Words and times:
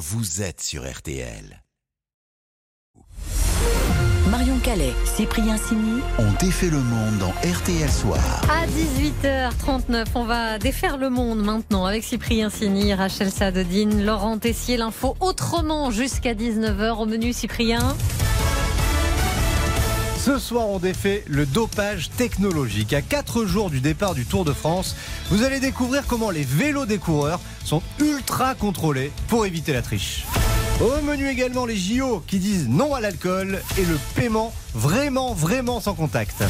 vous 0.00 0.40
êtes 0.40 0.62
sur 0.62 0.90
RTL. 0.90 1.62
Marion 4.30 4.58
Calais, 4.60 4.94
Cyprien 5.04 5.58
Sini. 5.58 6.00
On 6.18 6.32
défait 6.42 6.70
le 6.70 6.78
monde 6.78 7.18
dans 7.18 7.32
RTL 7.46 7.90
Soir. 7.90 8.40
À 8.48 8.66
18h39, 8.66 10.06
on 10.14 10.24
va 10.24 10.58
défaire 10.58 10.96
le 10.96 11.10
monde 11.10 11.44
maintenant 11.44 11.84
avec 11.84 12.02
Cyprien 12.02 12.48
Sini, 12.48 12.94
Rachel 12.94 13.30
Sadodine, 13.30 14.02
Laurent 14.06 14.38
Tessier. 14.38 14.78
L'info 14.78 15.16
autrement 15.20 15.90
jusqu'à 15.90 16.32
19h 16.32 17.02
au 17.02 17.04
menu 17.04 17.34
Cyprien. 17.34 17.94
Ce 20.22 20.38
soir, 20.38 20.68
on 20.68 20.78
défait 20.78 21.24
le 21.26 21.46
dopage 21.46 22.10
technologique. 22.10 22.92
À 22.92 23.00
4 23.00 23.46
jours 23.46 23.70
du 23.70 23.80
départ 23.80 24.14
du 24.14 24.26
Tour 24.26 24.44
de 24.44 24.52
France, 24.52 24.94
vous 25.30 25.44
allez 25.44 25.60
découvrir 25.60 26.06
comment 26.06 26.28
les 26.28 26.44
vélos 26.44 26.84
des 26.84 26.98
coureurs 26.98 27.40
sont 27.64 27.80
ultra 27.98 28.54
contrôlés 28.54 29.12
pour 29.28 29.46
éviter 29.46 29.72
la 29.72 29.80
triche. 29.80 30.26
Au 30.82 31.00
menu 31.06 31.26
également 31.26 31.64
les 31.64 31.76
JO 31.76 32.22
qui 32.26 32.38
disent 32.38 32.68
non 32.68 32.94
à 32.94 33.00
l'alcool 33.00 33.62
et 33.78 33.84
le 33.86 33.98
paiement 34.14 34.52
vraiment, 34.74 35.32
vraiment 35.32 35.80
sans 35.80 35.94
contact. 35.94 36.44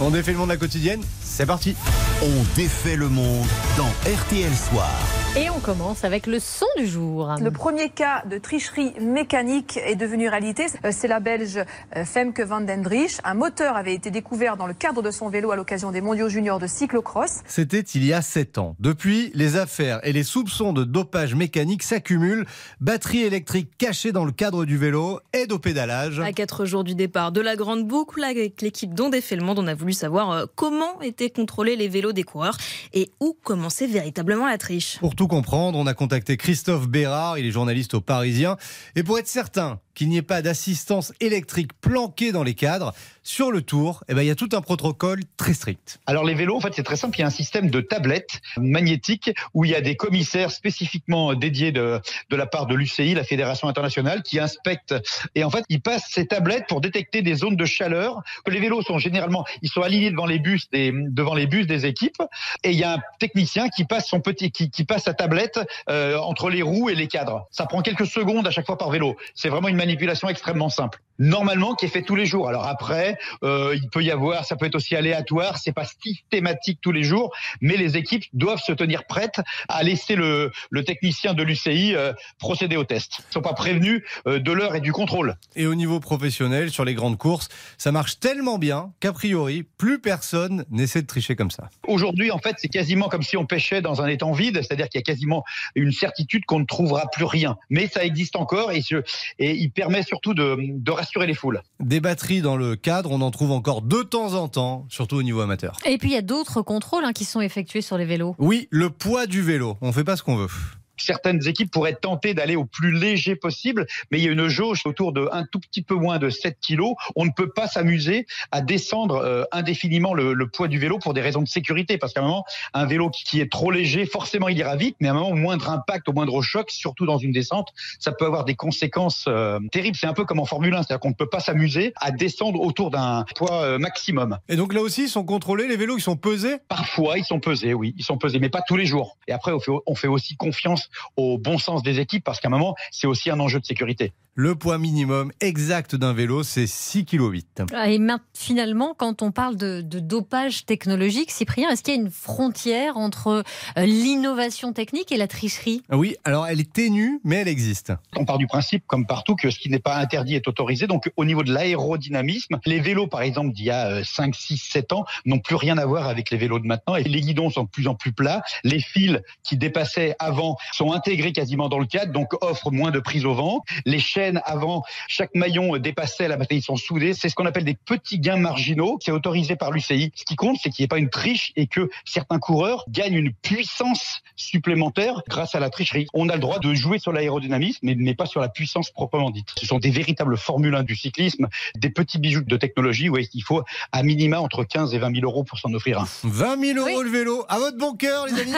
On 0.00 0.10
défait 0.10 0.32
le 0.32 0.38
monde 0.38 0.48
la 0.48 0.56
quotidienne, 0.56 1.02
c'est 1.22 1.46
parti. 1.46 1.76
On 2.22 2.56
défait 2.56 2.96
le 2.96 3.08
monde 3.08 3.46
dans 3.76 3.90
RTL 4.04 4.52
Soir. 4.52 4.90
Et 5.34 5.48
on 5.48 5.60
commence 5.60 6.04
avec 6.04 6.26
le 6.26 6.38
son 6.38 6.66
du 6.76 6.86
jour. 6.86 7.36
Le 7.40 7.50
premier 7.50 7.88
cas 7.88 8.22
de 8.28 8.36
tricherie 8.36 8.92
mécanique 9.00 9.78
est 9.82 9.96
devenu 9.96 10.28
réalité. 10.28 10.66
Euh, 10.84 10.90
C'est 10.92 11.08
la 11.08 11.20
Belge 11.20 11.58
euh, 11.96 12.04
Femke 12.04 12.40
van 12.40 12.60
den 12.60 12.82
Driesch. 12.82 13.16
Un 13.24 13.32
moteur 13.32 13.74
avait 13.74 13.94
été 13.94 14.10
découvert 14.10 14.58
dans 14.58 14.66
le 14.66 14.74
cadre 14.74 15.00
de 15.00 15.10
son 15.10 15.30
vélo 15.30 15.50
à 15.50 15.56
l'occasion 15.56 15.90
des 15.90 16.02
mondiaux 16.02 16.28
juniors 16.28 16.58
de 16.58 16.66
cyclocross. 16.66 17.40
C'était 17.46 17.80
il 17.80 18.04
y 18.04 18.12
a 18.12 18.20
7 18.20 18.58
ans. 18.58 18.76
Depuis, 18.78 19.30
les 19.32 19.56
affaires 19.56 20.00
et 20.06 20.12
les 20.12 20.22
soupçons 20.22 20.74
de 20.74 20.84
dopage 20.84 21.34
mécanique 21.34 21.82
s'accumulent. 21.82 22.44
Batterie 22.82 23.22
électrique 23.22 23.70
cachée 23.78 24.12
dans 24.12 24.26
le 24.26 24.32
cadre 24.32 24.66
du 24.66 24.76
vélo, 24.76 25.18
aide 25.32 25.52
au 25.52 25.58
pédalage. 25.58 26.20
À 26.20 26.32
quatre 26.32 26.66
jours 26.66 26.84
du 26.84 26.94
départ 26.94 27.32
de 27.32 27.40
la 27.40 27.56
Grande 27.56 27.88
Boucle, 27.88 28.22
avec 28.22 28.60
l'équipe 28.60 28.92
dont 28.92 29.08
défait 29.08 29.36
le 29.36 29.44
monde, 29.46 29.58
on 29.58 29.66
a 29.66 29.74
voulu 29.74 29.94
savoir 29.94 30.30
euh, 30.30 30.44
comment 30.56 31.00
étaient 31.00 31.30
contrôlés 31.30 31.76
les 31.76 31.88
vélos 31.88 32.12
des 32.12 32.22
coureurs 32.22 32.58
et 32.92 33.10
où 33.20 33.34
commençait 33.42 33.86
véritablement 33.86 34.46
la 34.46 34.58
triche. 34.58 34.98
Pour 34.98 35.16
comprendre, 35.26 35.78
on 35.78 35.86
a 35.86 35.94
contacté 35.94 36.36
Christophe 36.36 36.88
Bérard, 36.88 37.38
il 37.38 37.46
est 37.46 37.50
journaliste 37.50 37.94
au 37.94 38.00
Parisien. 38.00 38.56
Et 38.96 39.02
pour 39.02 39.18
être 39.18 39.28
certain 39.28 39.80
qu'il 39.94 40.08
n'y 40.08 40.16
ait 40.16 40.22
pas 40.22 40.42
d'assistance 40.42 41.12
électrique 41.20 41.72
planquée 41.80 42.32
dans 42.32 42.42
les 42.42 42.54
cadres, 42.54 42.94
sur 43.22 43.52
le 43.52 43.62
tour, 43.62 44.02
eh 44.08 44.14
ben, 44.14 44.22
il 44.22 44.26
y 44.26 44.30
a 44.30 44.34
tout 44.34 44.48
un 44.52 44.60
protocole 44.60 45.20
très 45.36 45.54
strict. 45.54 46.00
Alors 46.06 46.24
les 46.24 46.34
vélos, 46.34 46.56
en 46.56 46.60
fait, 46.60 46.72
c'est 46.74 46.82
très 46.82 46.96
simple. 46.96 47.16
Il 47.18 47.20
y 47.20 47.24
a 47.24 47.28
un 47.28 47.30
système 47.30 47.70
de 47.70 47.80
tablettes 47.80 48.40
magnétiques 48.56 49.30
où 49.54 49.64
il 49.64 49.70
y 49.70 49.74
a 49.74 49.80
des 49.80 49.96
commissaires 49.96 50.50
spécifiquement 50.50 51.34
dédiés 51.34 51.72
de, 51.72 52.00
de 52.30 52.36
la 52.36 52.46
part 52.46 52.66
de 52.66 52.74
l'UCI, 52.74 53.14
la 53.14 53.24
Fédération 53.24 53.68
internationale, 53.68 54.22
qui 54.22 54.40
inspectent. 54.40 54.94
Et 55.34 55.44
en 55.44 55.50
fait, 55.50 55.64
ils 55.68 55.80
passent 55.80 56.08
ces 56.10 56.26
tablettes 56.26 56.64
pour 56.68 56.80
détecter 56.80 57.22
des 57.22 57.34
zones 57.34 57.56
de 57.56 57.64
chaleur. 57.64 58.22
Les 58.46 58.60
vélos 58.60 58.82
sont 58.82 58.98
généralement, 58.98 59.44
ils 59.62 59.68
sont 59.68 59.82
alignés 59.82 60.10
devant 60.10 60.26
les 60.26 60.38
bus 60.38 60.68
des, 60.70 60.92
devant 60.92 61.34
les 61.34 61.46
bus 61.46 61.66
des 61.66 61.86
équipes. 61.86 62.22
Et 62.64 62.70
il 62.70 62.78
y 62.78 62.84
a 62.84 62.94
un 62.94 63.00
technicien 63.20 63.68
qui 63.68 63.84
passe 63.84 64.08
son 64.08 64.20
petit, 64.20 64.50
qui, 64.50 64.70
qui 64.70 64.84
passe 64.84 65.06
tablette 65.14 65.60
euh, 65.88 66.16
entre 66.18 66.50
les 66.50 66.62
roues 66.62 66.90
et 66.90 66.94
les 66.94 67.08
cadres. 67.08 67.46
Ça 67.50 67.66
prend 67.66 67.82
quelques 67.82 68.06
secondes 68.06 68.46
à 68.46 68.50
chaque 68.50 68.66
fois 68.66 68.78
par 68.78 68.90
vélo. 68.90 69.16
C'est 69.34 69.48
vraiment 69.48 69.68
une 69.68 69.76
manipulation 69.76 70.28
extrêmement 70.28 70.68
simple. 70.68 71.00
Normalement, 71.18 71.74
qui 71.74 71.86
est 71.86 71.88
fait 71.88 72.02
tous 72.02 72.16
les 72.16 72.26
jours. 72.26 72.48
Alors 72.48 72.66
après, 72.66 73.18
euh, 73.44 73.76
il 73.80 73.88
peut 73.90 74.02
y 74.02 74.10
avoir, 74.10 74.44
ça 74.44 74.56
peut 74.56 74.66
être 74.66 74.74
aussi 74.74 74.96
aléatoire, 74.96 75.58
c'est 75.58 75.72
pas 75.72 75.84
systématique 75.84 76.78
tous 76.80 76.90
les 76.90 77.04
jours, 77.04 77.32
mais 77.60 77.76
les 77.76 77.96
équipes 77.96 78.24
doivent 78.32 78.62
se 78.62 78.72
tenir 78.72 79.04
prêtes 79.04 79.40
à 79.68 79.82
laisser 79.82 80.16
le, 80.16 80.50
le 80.70 80.84
technicien 80.84 81.34
de 81.34 81.42
l'UCI 81.42 81.94
euh, 81.94 82.12
procéder 82.38 82.76
au 82.76 82.84
test. 82.84 83.20
Ils 83.30 83.34
sont 83.34 83.42
pas 83.42 83.52
prévenus 83.52 84.02
de 84.26 84.52
l'heure 84.52 84.74
et 84.74 84.80
du 84.80 84.92
contrôle. 84.92 85.36
Et 85.54 85.66
au 85.66 85.74
niveau 85.74 86.00
professionnel, 86.00 86.70
sur 86.70 86.84
les 86.84 86.94
grandes 86.94 87.18
courses, 87.18 87.48
ça 87.78 87.92
marche 87.92 88.18
tellement 88.18 88.58
bien 88.58 88.92
qu'a 89.00 89.12
priori, 89.12 89.64
plus 89.78 90.00
personne 90.00 90.64
n'essaie 90.70 91.02
de 91.02 91.06
tricher 91.06 91.36
comme 91.36 91.50
ça. 91.50 91.68
Aujourd'hui, 91.86 92.30
en 92.30 92.38
fait, 92.38 92.56
c'est 92.58 92.68
quasiment 92.68 93.08
comme 93.08 93.22
si 93.22 93.36
on 93.36 93.46
pêchait 93.46 93.82
dans 93.82 94.02
un 94.02 94.06
étang 94.06 94.32
vide, 94.32 94.60
c'est-à-dire 94.62 94.88
qu'il 94.88 94.98
y 94.98 95.01
a 95.02 95.12
quasiment 95.12 95.44
une 95.74 95.92
certitude 95.92 96.44
qu'on 96.46 96.60
ne 96.60 96.64
trouvera 96.64 97.06
plus 97.12 97.24
rien. 97.24 97.56
Mais 97.70 97.88
ça 97.88 98.04
existe 98.04 98.36
encore 98.36 98.72
et, 98.72 98.82
je, 98.82 98.98
et 99.38 99.54
il 99.54 99.70
permet 99.70 100.02
surtout 100.02 100.34
de, 100.34 100.56
de 100.58 100.90
rassurer 100.90 101.26
les 101.26 101.34
foules. 101.34 101.62
Des 101.80 102.00
batteries 102.00 102.42
dans 102.42 102.56
le 102.56 102.76
cadre, 102.76 103.10
on 103.10 103.20
en 103.20 103.30
trouve 103.30 103.52
encore 103.52 103.82
de 103.82 104.02
temps 104.02 104.34
en 104.34 104.48
temps, 104.48 104.86
surtout 104.88 105.16
au 105.16 105.22
niveau 105.22 105.40
amateur. 105.40 105.76
Et 105.86 105.98
puis 105.98 106.10
il 106.10 106.14
y 106.14 106.18
a 106.18 106.22
d'autres 106.22 106.62
contrôles 106.62 107.04
hein, 107.04 107.12
qui 107.12 107.24
sont 107.24 107.40
effectués 107.40 107.82
sur 107.82 107.98
les 107.98 108.04
vélos. 108.04 108.34
Oui, 108.38 108.68
le 108.70 108.90
poids 108.90 109.26
du 109.26 109.42
vélo, 109.42 109.76
on 109.80 109.92
fait 109.92 110.04
pas 110.04 110.16
ce 110.16 110.22
qu'on 110.22 110.36
veut. 110.36 110.48
Certaines 110.96 111.46
équipes 111.46 111.70
pourraient 111.70 111.94
tenter 111.94 112.34
d'aller 112.34 112.56
au 112.56 112.64
plus 112.64 112.92
léger 112.92 113.36
possible, 113.36 113.86
mais 114.10 114.18
il 114.18 114.24
y 114.24 114.28
a 114.28 114.32
une 114.32 114.48
jauge 114.48 114.82
autour 114.84 115.12
de 115.12 115.28
un 115.32 115.44
tout 115.44 115.60
petit 115.60 115.82
peu 115.82 115.94
moins 115.94 116.18
de 116.18 116.30
7 116.30 116.58
kilos. 116.60 116.94
On 117.16 117.24
ne 117.24 117.30
peut 117.30 117.50
pas 117.50 117.66
s'amuser 117.66 118.26
à 118.50 118.60
descendre 118.60 119.16
euh, 119.16 119.44
indéfiniment 119.52 120.14
le, 120.14 120.32
le, 120.32 120.46
poids 120.46 120.68
du 120.68 120.78
vélo 120.78 120.98
pour 120.98 121.14
des 121.14 121.20
raisons 121.20 121.42
de 121.42 121.48
sécurité, 121.48 121.98
parce 121.98 122.12
qu'à 122.12 122.20
un 122.20 122.24
moment, 122.24 122.44
un 122.74 122.86
vélo 122.86 123.10
qui, 123.10 123.40
est 123.40 123.50
trop 123.50 123.70
léger, 123.70 124.06
forcément 124.06 124.48
il 124.48 124.58
ira 124.58 124.76
vite, 124.76 124.96
mais 125.00 125.08
à 125.08 125.12
un 125.12 125.14
moment, 125.14 125.30
au 125.30 125.34
moindre 125.34 125.70
impact, 125.70 126.08
au 126.08 126.12
moindre 126.12 126.40
choc, 126.42 126.70
surtout 126.70 127.06
dans 127.06 127.18
une 127.18 127.32
descente, 127.32 127.68
ça 127.98 128.12
peut 128.12 128.26
avoir 128.26 128.44
des 128.44 128.54
conséquences 128.54 129.24
euh, 129.28 129.58
terribles. 129.70 129.96
C'est 129.98 130.06
un 130.06 130.12
peu 130.12 130.24
comme 130.24 130.40
en 130.40 130.44
Formule 130.44 130.74
1, 130.74 130.82
c'est-à-dire 130.82 131.00
qu'on 131.00 131.10
ne 131.10 131.14
peut 131.14 131.28
pas 131.28 131.40
s'amuser 131.40 131.92
à 131.96 132.10
descendre 132.10 132.60
autour 132.60 132.90
d'un 132.90 133.24
poids 133.34 133.62
euh, 133.62 133.78
maximum. 133.78 134.38
Et 134.48 134.56
donc 134.56 134.74
là 134.74 134.80
aussi, 134.80 135.04
ils 135.04 135.08
sont 135.08 135.24
contrôlés, 135.24 135.66
les 135.68 135.76
vélos, 135.76 135.98
ils 135.98 136.02
sont 136.02 136.16
pesés? 136.16 136.56
Parfois, 136.68 137.18
ils 137.18 137.24
sont 137.24 137.40
pesés, 137.40 137.74
oui, 137.74 137.94
ils 137.96 138.04
sont 138.04 138.18
pesés, 138.18 138.38
mais 138.38 138.50
pas 138.50 138.62
tous 138.66 138.76
les 138.76 138.86
jours. 138.86 139.16
Et 139.26 139.32
après, 139.32 139.52
on 139.52 139.60
fait, 139.60 139.72
on 139.86 139.94
fait 139.94 140.08
aussi 140.08 140.36
confiance 140.36 140.90
au 141.16 141.38
bon 141.38 141.58
sens 141.58 141.82
des 141.82 142.00
équipes 142.00 142.24
parce 142.24 142.40
qu'à 142.40 142.48
un 142.48 142.52
moment, 142.52 142.74
c'est 142.90 143.06
aussi 143.06 143.30
un 143.30 143.40
enjeu 143.40 143.60
de 143.60 143.64
sécurité. 143.64 144.12
Le 144.34 144.54
poids 144.54 144.78
minimum 144.78 145.30
exact 145.42 145.94
d'un 145.94 146.14
vélo, 146.14 146.42
c'est 146.42 146.64
6,8 146.64 147.04
kg. 147.04 147.76
Et 147.86 148.00
finalement, 148.32 148.94
quand 148.96 149.20
on 149.20 149.30
parle 149.30 149.56
de, 149.56 149.82
de 149.82 149.98
dopage 149.98 150.64
technologique, 150.64 151.30
Cyprien, 151.30 151.68
est-ce 151.68 151.82
qu'il 151.82 151.94
y 151.94 151.98
a 151.98 152.00
une 152.00 152.10
frontière 152.10 152.96
entre 152.96 153.44
euh, 153.76 153.84
l'innovation 153.84 154.72
technique 154.72 155.12
et 155.12 155.18
la 155.18 155.28
tricherie? 155.28 155.82
Oui, 155.92 156.16
alors 156.24 156.46
elle 156.46 156.60
est 156.60 156.72
ténue, 156.72 157.20
mais 157.24 157.36
elle 157.36 157.48
existe. 157.48 157.92
On 158.16 158.24
part 158.24 158.38
du 158.38 158.46
principe, 158.46 158.84
comme 158.86 159.04
partout, 159.04 159.36
que 159.36 159.50
ce 159.50 159.58
qui 159.58 159.68
n'est 159.68 159.78
pas 159.78 159.98
interdit 159.98 160.34
est 160.34 160.48
autorisé. 160.48 160.86
Donc 160.86 161.12
au 161.16 161.26
niveau 161.26 161.42
de 161.42 161.52
l'aérodynamisme, 161.52 162.58
les 162.64 162.80
vélos, 162.80 163.08
par 163.08 163.20
exemple, 163.20 163.52
d'il 163.52 163.66
y 163.66 163.70
a 163.70 164.02
5, 164.02 164.34
6, 164.34 164.56
7 164.56 164.94
ans, 164.94 165.04
n'ont 165.26 165.40
plus 165.40 165.56
rien 165.56 165.76
à 165.76 165.84
voir 165.84 166.08
avec 166.08 166.30
les 166.30 166.38
vélos 166.38 166.58
de 166.58 166.66
maintenant. 166.66 166.96
Et 166.96 167.04
les 167.04 167.20
guidons 167.20 167.50
sont 167.50 167.64
de 167.64 167.68
plus 167.68 167.86
en 167.86 167.94
plus 167.94 168.12
plats. 168.12 168.42
Les 168.64 168.80
fils 168.80 169.20
qui 169.42 169.58
dépassaient 169.58 170.16
avant 170.18 170.56
sont 170.72 170.92
intégrés 170.92 171.34
quasiment 171.34 171.68
dans 171.68 171.78
le 171.78 171.86
cadre, 171.86 172.14
donc 172.14 172.32
offrent 172.42 172.70
moins 172.70 172.92
de 172.92 172.98
prise 172.98 173.26
au 173.26 173.34
vent. 173.34 173.62
Les 173.84 173.98
chaînes 173.98 174.21
avant, 174.44 174.84
chaque 175.08 175.34
maillon 175.34 175.76
dépassait 175.78 176.28
la 176.28 176.36
batterie, 176.36 176.58
ils 176.58 176.62
sont 176.62 176.76
soudés. 176.76 177.14
C'est 177.14 177.28
ce 177.28 177.34
qu'on 177.34 177.46
appelle 177.46 177.64
des 177.64 177.74
petits 177.74 178.18
gains 178.18 178.36
marginaux. 178.36 178.98
C'est 179.02 179.12
autorisé 179.12 179.56
par 179.56 179.70
l'UCI. 179.70 180.12
Ce 180.14 180.24
qui 180.24 180.36
compte, 180.36 180.56
c'est 180.62 180.70
qu'il 180.70 180.82
n'y 180.82 180.84
ait 180.84 180.88
pas 180.88 180.98
une 180.98 181.10
triche 181.10 181.52
et 181.56 181.66
que 181.66 181.90
certains 182.04 182.38
coureurs 182.38 182.84
gagnent 182.88 183.14
une 183.14 183.32
puissance 183.32 184.22
supplémentaire 184.36 185.22
grâce 185.28 185.54
à 185.54 185.60
la 185.60 185.70
tricherie. 185.70 186.06
On 186.14 186.28
a 186.28 186.34
le 186.34 186.40
droit 186.40 186.58
de 186.58 186.74
jouer 186.74 186.98
sur 186.98 187.12
l'aérodynamisme, 187.12 187.80
mais, 187.82 187.94
mais 187.96 188.14
pas 188.14 188.26
sur 188.26 188.40
la 188.40 188.48
puissance 188.48 188.90
proprement 188.90 189.30
dite. 189.30 189.48
Ce 189.58 189.66
sont 189.66 189.78
des 189.78 189.90
véritables 189.90 190.36
formules 190.36 190.74
1 190.74 190.82
du 190.82 190.96
cyclisme, 190.96 191.48
des 191.76 191.90
petits 191.90 192.18
bijoux 192.18 192.42
de 192.42 192.56
technologie 192.56 193.08
où 193.08 193.18
il 193.18 193.42
faut 193.42 193.62
à 193.92 194.02
minima 194.02 194.40
entre 194.40 194.64
15 194.64 194.94
et 194.94 194.98
20 194.98 195.14
000 195.14 195.26
euros 195.26 195.44
pour 195.44 195.58
s'en 195.58 195.72
offrir 195.74 196.00
un. 196.00 196.06
20 196.24 196.60
000 196.60 196.78
euros 196.78 196.98
oui. 196.98 197.04
le 197.04 197.10
vélo, 197.10 197.44
à 197.48 197.58
votre 197.58 197.78
bon 197.78 197.94
cœur 197.94 198.26
les 198.26 198.40
amis 198.40 198.54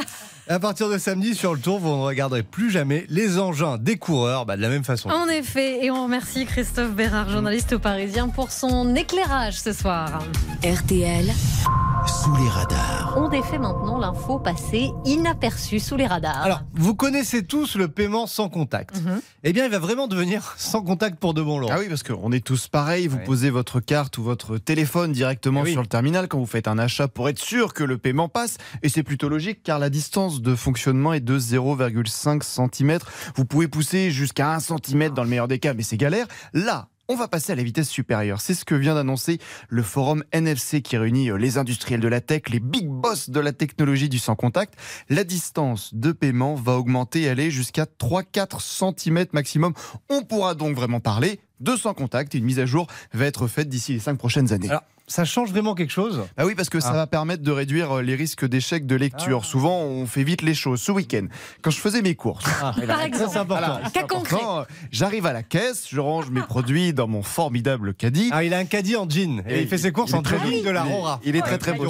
À 0.46 0.58
partir 0.58 0.90
de 0.90 0.98
samedi 0.98 1.34
sur 1.34 1.54
le 1.54 1.60
tour, 1.60 1.78
vous 1.78 1.88
ne 1.88 2.02
regarderez 2.02 2.42
plus 2.42 2.70
jamais 2.70 3.06
les 3.08 3.38
engins 3.38 3.78
des 3.78 3.96
coureurs 3.96 4.44
bah, 4.44 4.56
de 4.56 4.62
la 4.62 4.68
même 4.68 4.84
façon. 4.84 5.08
En 5.08 5.26
effet, 5.28 5.53
et 5.60 5.90
on 5.90 6.04
remercie 6.04 6.46
Christophe 6.46 6.92
Bérard, 6.92 7.30
journaliste 7.30 7.74
au 7.74 7.78
Parisien, 7.78 8.28
pour 8.28 8.50
son 8.50 8.94
éclairage 8.94 9.60
ce 9.60 9.72
soir. 9.72 10.24
RTL. 10.64 11.26
Sous 12.06 12.36
les 12.36 12.48
radars. 12.48 13.14
On 13.16 13.28
défait 13.28 13.58
maintenant 13.58 13.98
l'info 13.98 14.38
passée 14.38 14.90
inaperçue 15.04 15.78
sous 15.78 15.96
les 15.96 16.06
radars. 16.06 16.42
Alors, 16.42 16.62
vous 16.74 16.94
connaissez 16.94 17.44
tous 17.44 17.76
le 17.76 17.88
paiement 17.88 18.26
sans 18.26 18.48
contact. 18.48 19.00
Mm 19.00 19.08
-hmm. 19.08 19.20
Eh 19.44 19.52
bien, 19.52 19.64
il 19.64 19.70
va 19.70 19.78
vraiment 19.78 20.06
devenir 20.06 20.54
sans 20.58 20.82
contact 20.82 21.18
pour 21.18 21.32
de 21.32 21.42
bon, 21.42 21.58
Laurent. 21.58 21.74
Ah 21.74 21.78
oui, 21.80 21.88
parce 21.88 22.02
qu'on 22.02 22.32
est 22.32 22.44
tous 22.44 22.68
pareils. 22.68 23.06
Vous 23.06 23.16
ouais. 23.16 23.24
posez 23.24 23.50
votre 23.50 23.80
carte 23.80 24.18
ou 24.18 24.22
votre 24.22 24.58
téléphone 24.58 25.12
directement 25.12 25.62
oui. 25.62 25.72
sur 25.72 25.80
le 25.80 25.86
terminal 25.86 26.28
quand 26.28 26.38
vous 26.38 26.52
faites 26.56 26.68
un 26.68 26.78
achat 26.78 27.08
pour 27.08 27.28
être 27.28 27.38
sûr 27.40 27.72
que 27.72 27.84
le 27.84 27.96
paiement 27.96 28.28
passe. 28.28 28.58
Et 28.82 28.88
c'est 28.88 29.02
plutôt 29.04 29.28
logique 29.28 29.62
car 29.62 29.78
la 29.78 29.90
distance 29.90 30.42
de 30.42 30.54
fonctionnement 30.54 31.12
est 31.14 31.24
de 31.24 31.38
0,5 31.38 32.42
cm. 32.42 32.98
Vous 33.36 33.44
pouvez 33.44 33.68
pousser 33.68 34.10
jusqu'à 34.10 34.52
1 34.54 34.60
cm 34.60 35.14
dans 35.14 35.22
le 35.22 35.30
meilleur 35.30 35.48
des 35.48 35.58
cas, 35.58 35.72
mais 35.74 35.82
c'est 35.82 35.96
galère. 35.96 36.26
Là, 36.52 36.88
on 37.08 37.16
va 37.16 37.28
passer 37.28 37.52
à 37.52 37.54
la 37.54 37.62
vitesse 37.62 37.88
supérieure. 37.88 38.40
C'est 38.40 38.54
ce 38.54 38.64
que 38.64 38.74
vient 38.74 38.94
d'annoncer 38.94 39.38
le 39.68 39.82
forum 39.82 40.24
NFC 40.32 40.82
qui 40.82 40.96
réunit 40.96 41.30
les 41.38 41.58
industriels 41.58 42.00
de 42.00 42.08
la 42.08 42.20
tech, 42.20 42.42
les 42.50 42.60
big 42.60 42.88
boss 42.88 43.30
de 43.30 43.40
la 43.40 43.52
technologie 43.52 44.08
du 44.08 44.18
sans 44.18 44.36
contact. 44.36 44.74
La 45.08 45.24
distance 45.24 45.94
de 45.94 46.12
paiement 46.12 46.54
va 46.54 46.72
augmenter 46.72 47.28
aller 47.28 47.50
jusqu'à 47.50 47.84
3-4 47.84 48.60
cm 48.60 49.26
maximum. 49.32 49.74
On 50.08 50.22
pourra 50.22 50.54
donc 50.54 50.76
vraiment 50.76 51.00
parler 51.00 51.40
de 51.60 51.76
sans 51.76 51.94
contact. 51.94 52.34
Une 52.34 52.44
mise 52.44 52.58
à 52.58 52.66
jour 52.66 52.86
va 53.12 53.26
être 53.26 53.46
faite 53.46 53.68
d'ici 53.68 53.92
les 53.92 54.00
5 54.00 54.16
prochaines 54.16 54.52
années. 54.52 54.70
Ça 55.06 55.24
change 55.24 55.50
vraiment 55.50 55.74
quelque 55.74 55.90
chose 55.92 56.22
Ah 56.36 56.46
oui, 56.46 56.54
parce 56.54 56.68
que 56.70 56.80
ça 56.80 56.90
Ah. 56.92 56.96
va 56.96 57.06
permettre 57.06 57.42
de 57.42 57.50
réduire 57.50 57.98
euh, 57.98 58.02
les 58.02 58.14
risques 58.14 58.46
d'échec 58.46 58.86
de 58.86 58.96
lecture. 58.96 59.40
Ah. 59.42 59.46
Souvent, 59.46 59.80
on 59.80 60.06
fait 60.06 60.24
vite 60.24 60.42
les 60.42 60.54
choses. 60.54 60.80
Ce 60.80 60.90
week-end, 60.92 61.26
quand 61.62 61.70
je 61.70 61.78
faisais 61.78 62.00
mes 62.02 62.14
courses, 62.14 62.44
Par 62.60 63.02
exemple. 63.02 63.38
Euh, 64.34 64.64
j'arrive 64.90 65.26
à 65.26 65.32
la 65.32 65.42
caisse, 65.42 65.86
je 65.90 66.00
range 66.00 66.30
mes 66.30 66.40
produits 66.42 66.92
dans 66.92 67.06
mon 67.08 67.22
formidable 67.22 67.94
caddie. 67.94 68.30
Ah, 68.32 68.44
il 68.44 68.54
a 68.54 68.58
un 68.58 68.64
caddie 68.64 68.96
en 68.96 69.08
jean 69.08 69.42
et, 69.48 69.58
Et 69.58 69.62
il 69.62 69.68
fait 69.68 69.78
ses 69.78 69.92
courses 69.92 70.10
il 70.10 70.16
en 70.16 70.22
très 70.22 70.38
beau. 70.38 70.44
de 70.50 70.70
la 70.70 70.84
Il 70.86 70.90
est- 70.90 70.94
Rora. 70.94 71.20
il 71.24 71.36
est 71.36 71.40
très, 71.42 71.58
très 71.58 71.72
beau, 71.74 71.84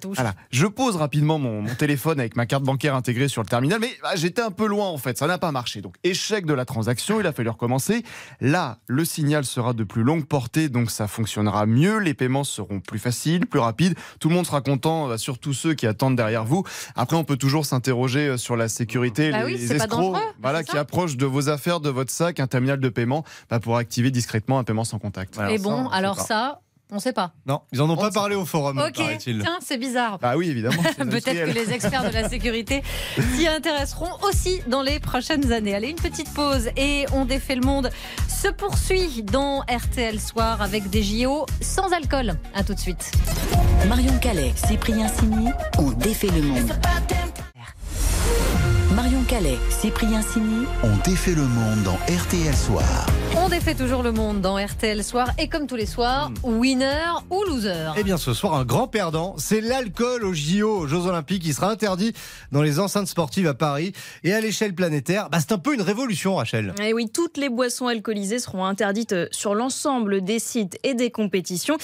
touche. 0.00 0.16
Voilà. 0.16 0.34
Je 0.50 0.66
pose 0.66 0.96
rapidement 0.96 1.38
mon, 1.38 1.62
mon 1.62 1.74
téléphone 1.74 2.20
avec 2.20 2.36
ma 2.36 2.46
carte 2.46 2.64
bancaire 2.64 2.94
intégrée 2.94 3.28
sur 3.28 3.42
le 3.42 3.48
terminal, 3.48 3.78
mais 3.80 3.90
bah, 4.02 4.10
j'étais 4.16 4.42
un 4.42 4.50
peu 4.50 4.66
loin 4.66 4.88
en 4.88 4.98
fait, 4.98 5.16
ça 5.18 5.26
n'a 5.26 5.38
pas 5.38 5.52
marché. 5.52 5.80
Donc 5.80 5.94
échec 6.04 6.46
de 6.46 6.54
la 6.54 6.64
transaction, 6.64 7.20
il 7.20 7.26
a 7.26 7.32
fallu 7.32 7.48
recommencer. 7.48 8.02
Là, 8.40 8.78
le 8.86 9.04
signal 9.04 9.44
sera 9.44 9.72
de 9.72 9.84
plus 9.84 10.02
longue 10.02 10.26
portée, 10.26 10.68
donc 10.68 10.90
ça 10.90 11.06
fonctionnera 11.06 11.66
mieux, 11.66 11.98
les 11.98 12.14
paiements 12.14 12.33
seront 12.42 12.80
plus 12.80 12.98
faciles, 12.98 13.46
plus 13.46 13.60
rapides, 13.60 13.94
tout 14.18 14.28
le 14.28 14.34
monde 14.34 14.46
sera 14.46 14.60
content, 14.60 15.06
bah, 15.06 15.18
surtout 15.18 15.52
ceux 15.52 15.74
qui 15.74 15.86
attendent 15.86 16.16
derrière 16.16 16.44
vous. 16.44 16.64
Après, 16.96 17.16
on 17.16 17.24
peut 17.24 17.36
toujours 17.36 17.66
s'interroger 17.66 18.28
euh, 18.28 18.36
sur 18.36 18.56
la 18.56 18.68
sécurité, 18.68 19.30
Bah 19.30 19.40
les, 19.40 19.44
oui, 19.44 19.58
les 19.58 19.72
escrocs 19.74 20.16
voilà, 20.40 20.64
qui 20.64 20.76
approchent 20.76 21.16
de 21.16 21.26
vos 21.26 21.48
affaires, 21.48 21.80
de 21.80 21.90
votre 21.90 22.10
sac, 22.10 22.40
un 22.40 22.46
terminal 22.46 22.80
de 22.80 22.88
paiement, 22.88 23.24
bah, 23.50 23.60
pour 23.60 23.76
activer 23.76 24.10
discrètement 24.10 24.58
un 24.58 24.64
paiement 24.64 24.84
sans 24.84 24.98
contact. 24.98 25.38
Alors 25.38 25.52
Et 25.52 25.58
bon, 25.58 25.88
alors 25.88 26.20
ça, 26.20 26.60
on 26.94 26.98
sait 27.00 27.12
pas. 27.12 27.32
Non, 27.46 27.60
ils 27.72 27.82
en 27.82 27.90
ont 27.90 27.94
On 27.94 27.96
pas 27.96 28.10
parlé 28.10 28.34
au 28.36 28.44
forum, 28.44 28.78
Ok, 28.78 28.94
paraît-il. 28.96 29.40
tiens, 29.42 29.58
c'est 29.60 29.76
bizarre. 29.78 30.18
Bah 30.20 30.34
oui, 30.36 30.48
évidemment. 30.48 30.82
Peut-être 30.98 31.24
que 31.46 31.50
les 31.50 31.72
experts 31.72 32.04
de 32.04 32.14
la 32.14 32.28
sécurité 32.28 32.82
s'y 33.36 33.46
intéresseront 33.48 34.10
aussi 34.22 34.60
dans 34.68 34.82
les 34.82 35.00
prochaines 35.00 35.52
années. 35.52 35.74
Allez, 35.74 35.88
une 35.88 35.96
petite 35.96 36.32
pause 36.32 36.68
et 36.76 37.04
on 37.12 37.24
défait 37.24 37.56
le 37.56 37.66
monde 37.66 37.90
se 38.28 38.48
poursuit 38.48 39.22
dans 39.24 39.60
RTL 39.62 40.20
Soir 40.20 40.62
avec 40.62 40.88
des 40.90 41.02
JO 41.02 41.46
sans 41.60 41.92
alcool. 41.92 42.34
À 42.54 42.62
tout 42.62 42.74
de 42.74 42.80
suite. 42.80 43.10
Marion 43.88 44.16
Calais, 44.18 44.52
Cyprien 44.56 45.08
Sini 45.08 45.48
ont 45.78 45.90
défait 45.90 46.28
le 46.28 46.42
monde. 46.42 46.70
Marion 48.94 49.22
Calais, 49.24 49.58
Cyprien 49.70 50.22
Sini 50.22 50.66
On 50.82 50.96
défait 51.08 51.34
le 51.34 51.42
monde 51.42 51.82
dans 51.82 51.96
RTL 52.14 52.54
Soir. 52.54 53.06
On 53.36 53.48
défait 53.48 53.74
toujours 53.74 54.02
le 54.02 54.12
monde 54.12 54.40
dans 54.40 54.56
RTL 54.64 55.02
Soir 55.02 55.28
et 55.38 55.48
comme 55.48 55.66
tous 55.66 55.74
les 55.74 55.86
soirs, 55.86 56.30
winner 56.44 57.02
ou 57.30 57.42
loser. 57.44 57.92
Eh 57.96 58.04
bien, 58.04 58.16
ce 58.16 58.32
soir, 58.32 58.54
un 58.54 58.64
grand 58.64 58.86
perdant, 58.86 59.34
c'est 59.38 59.60
l'alcool 59.60 60.24
aux 60.24 60.32
JO, 60.32 60.78
aux 60.78 60.86
Jeux 60.86 61.06
Olympiques. 61.06 61.42
Il 61.44 61.52
sera 61.52 61.70
interdit 61.70 62.12
dans 62.52 62.62
les 62.62 62.78
enceintes 62.78 63.08
sportives 63.08 63.48
à 63.48 63.54
Paris 63.54 63.92
et 64.22 64.32
à 64.32 64.40
l'échelle 64.40 64.74
planétaire. 64.74 65.30
Bah, 65.30 65.38
c'est 65.40 65.52
un 65.52 65.58
peu 65.58 65.74
une 65.74 65.82
révolution, 65.82 66.36
Rachel. 66.36 66.74
Et 66.80 66.94
oui, 66.94 67.10
toutes 67.12 67.36
les 67.36 67.48
boissons 67.48 67.88
alcoolisées 67.88 68.38
seront 68.38 68.64
interdites 68.64 69.12
euh, 69.12 69.26
sur 69.32 69.54
l'ensemble 69.54 70.22
des 70.22 70.38
sites 70.38 70.78
et 70.84 70.94
des 70.94 71.10
compétitions. 71.10 71.76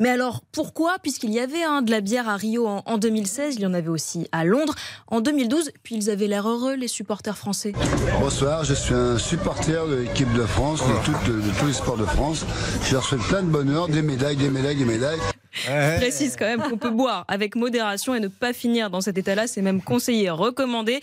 Mais 0.00 0.10
alors, 0.10 0.42
pourquoi? 0.52 0.96
Puisqu'il 1.02 1.32
y 1.32 1.40
avait 1.40 1.62
hein, 1.62 1.80
de 1.82 1.90
la 1.90 2.02
bière 2.02 2.28
à 2.28 2.36
Rio 2.36 2.66
en, 2.66 2.82
en 2.84 2.98
2016, 2.98 3.54
il 3.56 3.62
y 3.62 3.66
en 3.66 3.74
avait 3.74 3.88
aussi 3.88 4.28
à 4.32 4.44
Londres 4.44 4.74
en 5.06 5.20
2012, 5.20 5.70
puis 5.82 5.96
ils 5.96 6.10
avaient 6.10 6.26
l'air 6.26 6.46
heureux, 6.48 6.74
les 6.74 6.88
supporters 6.88 7.38
français. 7.38 7.72
Bonsoir, 8.20 8.64
je 8.64 8.74
suis 8.74 8.94
un 8.94 9.18
supporter 9.18 9.86
de 9.88 9.94
l'équipe 9.96 10.32
de 10.34 10.44
France, 10.44 10.80
de, 11.06 11.58
tous 11.58 11.66
les 11.66 11.72
sports 11.72 11.96
de 11.96 12.04
France. 12.04 12.44
Je 12.84 12.94
leur 12.94 13.04
souhaite 13.04 13.22
plein 13.22 13.42
de 13.42 13.48
bonheur, 13.48 13.88
des 13.88 14.02
médailles, 14.02 14.36
des 14.36 14.50
médailles, 14.50 14.76
des 14.76 14.84
médailles. 14.84 15.20
Je 15.52 15.96
précise 15.96 16.36
quand 16.36 16.44
même 16.46 16.62
qu'on 16.62 16.76
peut 16.76 16.90
boire 16.90 17.24
avec 17.28 17.56
modération 17.56 18.14
et 18.14 18.20
ne 18.20 18.28
pas 18.28 18.52
finir 18.52 18.90
dans 18.90 19.00
cet 19.00 19.18
état-là. 19.18 19.46
C'est 19.46 19.62
même 19.62 19.82
conseillé, 19.82 20.30
recommandé. 20.30 21.00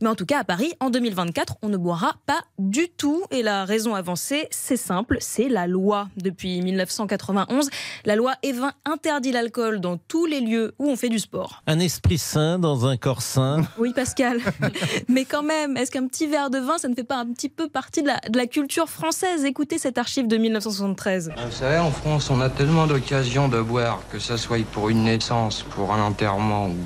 Mais 0.00 0.08
en 0.08 0.14
tout 0.14 0.26
cas, 0.26 0.40
à 0.40 0.44
Paris, 0.44 0.72
en 0.80 0.90
2024, 0.90 1.56
on 1.62 1.68
ne 1.68 1.76
boira 1.76 2.14
pas 2.26 2.40
du 2.58 2.88
tout. 2.88 3.22
Et 3.30 3.42
la 3.42 3.64
raison 3.64 3.94
avancée, 3.94 4.48
c'est 4.50 4.76
simple, 4.76 5.18
c'est 5.20 5.48
la 5.48 5.66
loi. 5.66 6.08
Depuis 6.16 6.60
1991, 6.62 7.70
la 8.04 8.16
loi 8.16 8.34
Evin 8.42 8.72
interdit 8.84 9.32
l'alcool 9.32 9.80
dans 9.80 9.96
tous 9.96 10.26
les 10.26 10.40
lieux 10.40 10.74
où 10.78 10.88
on 10.88 10.96
fait 10.96 11.08
du 11.08 11.18
sport. 11.18 11.62
Un 11.66 11.78
esprit 11.80 12.18
sain 12.18 12.58
dans 12.58 12.86
un 12.86 12.96
corps 12.96 13.22
sain. 13.22 13.62
Oui, 13.78 13.92
Pascal. 13.92 14.40
Mais 15.08 15.24
quand 15.24 15.42
même, 15.42 15.76
est-ce 15.76 15.90
qu'un 15.90 16.06
petit 16.06 16.26
verre 16.26 16.50
de 16.50 16.58
vin, 16.58 16.78
ça 16.78 16.88
ne 16.88 16.94
fait 16.94 17.04
pas 17.04 17.16
un 17.16 17.26
petit 17.32 17.48
peu 17.48 17.68
partie 17.68 18.02
de 18.02 18.08
la, 18.08 18.20
de 18.28 18.36
la 18.36 18.46
culture 18.46 18.88
française? 18.88 19.44
Écoutez 19.44 19.78
cette 19.78 19.98
archive 19.98 20.26
de 20.26 20.36
1973. 20.36 21.32
Vous 21.36 21.52
savez, 21.52 21.78
en 21.78 21.90
France, 21.90 22.30
on 22.30 22.40
a 22.40 22.48
tellement 22.50 22.86
d'occasions 22.86 23.48
de 23.48 23.60
boire, 23.60 23.97
que 24.10 24.18
ça 24.18 24.36
soit 24.36 24.64
pour 24.66 24.88
une 24.88 25.04
naissance, 25.04 25.62
pour 25.62 25.92
un 25.92 26.02
enterrement 26.02 26.68
ou, 26.68 26.76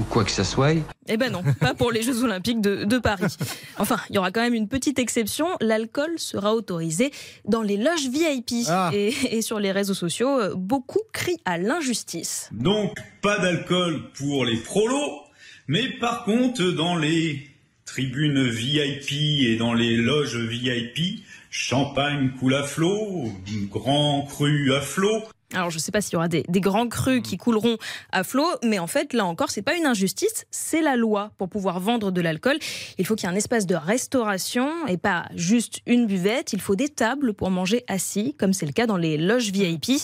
ou 0.00 0.02
quoi 0.02 0.24
que 0.24 0.30
ça 0.30 0.44
soit. 0.44 0.74
Eh 1.08 1.16
ben 1.16 1.32
non, 1.32 1.42
pas 1.60 1.74
pour 1.74 1.90
les 1.90 2.02
Jeux 2.02 2.22
Olympiques 2.22 2.60
de, 2.60 2.84
de 2.84 2.98
Paris. 2.98 3.36
Enfin, 3.78 3.96
il 4.08 4.16
y 4.16 4.18
aura 4.18 4.30
quand 4.30 4.40
même 4.40 4.54
une 4.54 4.68
petite 4.68 4.98
exception. 4.98 5.46
L'alcool 5.60 6.18
sera 6.18 6.54
autorisé 6.54 7.12
dans 7.44 7.62
les 7.62 7.76
loges 7.76 8.08
VIP. 8.08 8.66
Ah. 8.68 8.90
Et, 8.92 9.12
et 9.30 9.42
sur 9.42 9.58
les 9.58 9.72
réseaux 9.72 9.94
sociaux, 9.94 10.38
euh, 10.40 10.54
beaucoup 10.54 11.02
crient 11.12 11.40
à 11.44 11.58
l'injustice. 11.58 12.48
Donc, 12.52 12.96
pas 13.22 13.38
d'alcool 13.38 14.10
pour 14.14 14.44
les 14.44 14.56
prolos, 14.58 15.22
mais 15.66 15.88
par 15.98 16.24
contre, 16.24 16.62
dans 16.70 16.96
les 16.96 17.50
tribunes 17.84 18.48
VIP 18.48 19.12
et 19.46 19.56
dans 19.56 19.74
les 19.74 19.96
loges 19.96 20.36
VIP, 20.36 21.24
champagne 21.50 22.30
coule 22.38 22.54
à 22.54 22.62
flot, 22.62 23.32
grand 23.68 24.22
cru 24.22 24.72
à 24.72 24.80
flot. 24.80 25.24
Alors, 25.52 25.70
je 25.70 25.76
ne 25.76 25.80
sais 25.80 25.90
pas 25.90 26.00
s'il 26.00 26.12
y 26.12 26.16
aura 26.16 26.28
des, 26.28 26.44
des 26.48 26.60
grands 26.60 26.86
crus 26.88 27.22
qui 27.22 27.36
couleront 27.36 27.76
à 28.12 28.22
flot, 28.22 28.46
mais 28.64 28.78
en 28.78 28.86
fait, 28.86 29.12
là 29.12 29.24
encore, 29.24 29.50
c'est 29.50 29.62
pas 29.62 29.74
une 29.74 29.86
injustice, 29.86 30.46
c'est 30.52 30.80
la 30.80 30.94
loi 30.96 31.32
pour 31.38 31.48
pouvoir 31.48 31.80
vendre 31.80 32.12
de 32.12 32.20
l'alcool. 32.20 32.56
Il 32.98 33.06
faut 33.06 33.16
qu'il 33.16 33.28
y 33.28 33.30
ait 33.30 33.34
un 33.34 33.36
espace 33.36 33.66
de 33.66 33.74
restauration 33.74 34.86
et 34.86 34.96
pas 34.96 35.24
juste 35.34 35.80
une 35.86 36.06
buvette. 36.06 36.52
Il 36.52 36.60
faut 36.60 36.76
des 36.76 36.88
tables 36.88 37.34
pour 37.34 37.50
manger 37.50 37.84
assis, 37.88 38.34
comme 38.38 38.52
c'est 38.52 38.66
le 38.66 38.72
cas 38.72 38.86
dans 38.86 38.96
les 38.96 39.16
loges 39.16 39.50
VIP. 39.50 40.00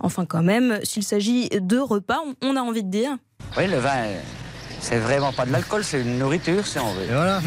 Enfin, 0.00 0.24
quand 0.24 0.42
même, 0.42 0.78
s'il 0.82 1.02
s'agit 1.02 1.48
de 1.50 1.78
repas, 1.78 2.20
on- 2.42 2.56
a 2.56 2.60
envie 2.60 2.82
de 2.84 2.90
dire. 2.90 3.16
Oui, 3.58 3.66
le 3.66 3.76
vin, 3.76 4.04
c'est 4.80 4.98
vraiment 4.98 5.32
pas 5.32 5.46
de 5.46 5.52
l'alcool, 5.52 5.82
c'est 5.82 6.00
une 6.00 6.18
nourriture, 6.18 6.66
si 6.66 6.78
on 6.78 6.88
Et 7.02 7.06
veut. 7.06 7.14
voilà. 7.14 7.40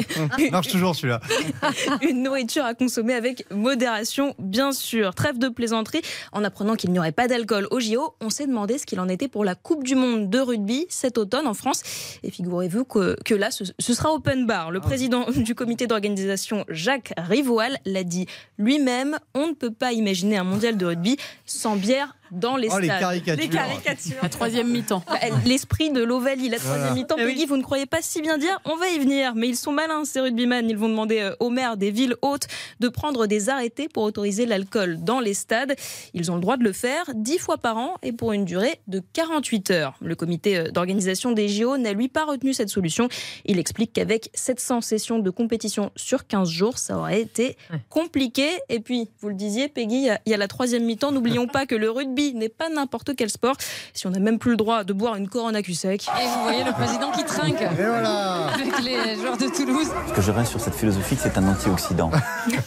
Marche 0.52 0.68
toujours 0.68 0.94
celui-là. 0.94 1.20
Une 2.02 2.22
nourriture 2.22 2.64
à 2.64 2.74
consommer 2.74 3.14
avec 3.14 3.50
modération, 3.50 4.34
bien 4.38 4.70
sûr. 4.72 5.14
Trêve 5.14 5.38
de 5.38 5.48
plaisanterie. 5.48 6.02
En 6.32 6.44
apprenant 6.44 6.76
qu'il 6.76 6.90
n'y 6.92 6.98
aurait 6.98 7.12
pas 7.12 7.26
d'alcool 7.26 7.66
au 7.70 7.80
JO, 7.80 8.14
on 8.20 8.30
s'est 8.30 8.46
demandé 8.46 8.78
ce 8.78 8.86
qu'il 8.86 9.00
en 9.00 9.08
était 9.08 9.28
pour 9.28 9.44
la 9.44 9.54
Coupe 9.54 9.82
du 9.82 9.96
Monde 9.96 10.30
de 10.30 10.38
rugby 10.38 10.86
cet 10.88 11.18
automne 11.18 11.46
en 11.46 11.54
France. 11.54 11.82
Et 12.22 12.30
figurez-vous 12.30 12.84
que, 12.84 13.16
que 13.24 13.34
là, 13.34 13.50
ce, 13.50 13.64
ce 13.78 13.94
sera 13.94 14.12
open 14.12 14.46
bar. 14.46 14.70
Le 14.70 14.80
président 14.80 15.26
du 15.30 15.54
comité 15.54 15.86
d'organisation, 15.86 16.64
Jacques 16.68 17.12
Rivoal, 17.16 17.76
l'a 17.86 18.04
dit 18.04 18.26
lui-même 18.58 19.18
on 19.34 19.48
ne 19.48 19.52
peut 19.52 19.72
pas 19.72 19.92
imaginer 19.92 20.36
un 20.36 20.44
mondial 20.44 20.76
de 20.76 20.86
rugby 20.86 21.16
sans 21.46 21.76
bière 21.76 22.14
dans 22.30 22.56
les 22.56 22.68
Oh, 22.72 22.78
les 22.78 22.86
stades. 22.86 23.00
caricatures. 23.00 23.42
Les 23.44 23.48
caricatures. 23.48 24.16
La 24.22 24.28
troisième 24.28 24.70
mi-temps. 24.70 25.02
L'esprit 25.46 25.90
de 25.90 26.02
l'Ovalie, 26.02 26.48
la 26.48 26.58
troisième 26.58 26.80
Voilà. 26.80 26.94
mi-temps. 26.94 27.16
Eh 27.18 27.24
oui. 27.24 27.32
Peggy, 27.32 27.46
vous 27.46 27.56
ne 27.56 27.62
croyez 27.62 27.86
pas 27.86 28.02
si 28.02 28.22
bien 28.22 28.38
dire 28.38 28.58
On 28.64 28.76
va 28.76 28.88
y 28.88 28.98
venir. 28.98 29.34
Mais 29.34 29.48
ils 29.48 29.56
sont 29.56 29.72
malins, 29.72 30.04
ces 30.04 30.20
rugbyman. 30.20 30.68
Ils 30.68 30.76
vont 30.76 30.88
demander 30.88 31.20
euh, 31.20 31.34
aux 31.40 31.50
maires 31.50 31.76
des 31.76 31.90
villes 31.90 32.14
hautes 32.22 32.46
de 32.80 32.88
prendre 32.88 33.26
des 33.26 33.48
arrêtés 33.48 33.88
pour 33.88 34.02
autoriser 34.04 34.46
l'alcool 34.46 35.02
dans 35.02 35.20
les 35.20 35.34
stades. 35.34 35.74
Ils 36.14 36.30
ont 36.30 36.34
le 36.36 36.40
droit 36.40 36.56
de 36.56 36.64
le 36.64 36.72
faire 36.72 37.04
dix 37.14 37.38
fois 37.38 37.58
par 37.58 37.76
an 37.76 37.94
et 38.02 38.12
pour 38.12 38.32
une 38.32 38.44
durée 38.44 38.80
de 38.88 39.02
48 39.12 39.70
heures. 39.70 39.94
Le 40.00 40.14
comité 40.14 40.56
euh, 40.58 40.70
d'organisation 40.70 41.32
des 41.32 41.48
JO 41.48 41.76
n'a 41.78 41.92
lui 41.92 42.08
pas 42.08 42.24
retenu 42.24 42.52
cette 42.54 42.68
solution. 42.70 43.08
Il 43.44 43.58
explique 43.58 43.92
qu'avec 43.92 44.30
700 44.34 44.80
sessions 44.80 45.18
de 45.18 45.30
compétition 45.30 45.90
sur 45.96 46.26
15 46.26 46.48
jours, 46.48 46.78
ça 46.78 46.96
aurait 46.98 47.20
été 47.20 47.56
compliqué. 47.90 48.48
Et 48.68 48.80
puis, 48.80 49.10
vous 49.20 49.28
le 49.28 49.34
disiez, 49.34 49.68
Peggy, 49.68 49.96
il 49.96 50.04
y 50.04 50.10
a- 50.10 50.20
il 50.26 50.30
y 50.30 50.34
a 50.34 50.36
la 50.38 50.48
troisième 50.48 50.84
mi-temps. 50.84 51.12
N'oublions 51.12 51.46
pas 51.52 51.66
que 51.66 51.74
le 51.74 51.90
rugby 51.90 52.13
n'est 52.34 52.48
pas 52.48 52.68
n'importe 52.68 53.14
quel 53.16 53.30
sport. 53.30 53.56
Si 53.92 54.06
on 54.06 54.10
n'a 54.10 54.18
même 54.18 54.38
plus 54.38 54.52
le 54.52 54.56
droit 54.56 54.84
de 54.84 54.92
boire 54.92 55.16
une 55.16 55.28
Corona 55.28 55.62
cul 55.62 55.74
sec. 55.74 56.06
Et 56.20 56.26
vous 56.26 56.42
voyez 56.42 56.64
le 56.64 56.72
président 56.72 57.10
qui 57.12 57.24
trinque 57.24 57.60
Et 57.60 57.66
voilà. 57.76 58.48
avec 58.48 58.80
les 58.82 59.16
joueurs 59.16 59.36
de 59.36 59.46
Toulouse. 59.48 59.88
Ce 60.08 60.12
que 60.12 60.22
je 60.22 60.30
reste 60.30 60.50
sur 60.50 60.60
cette 60.60 60.74
philosophie, 60.74 61.16
c'est 61.18 61.36
un 61.38 61.46
antioxydant. 61.48 62.10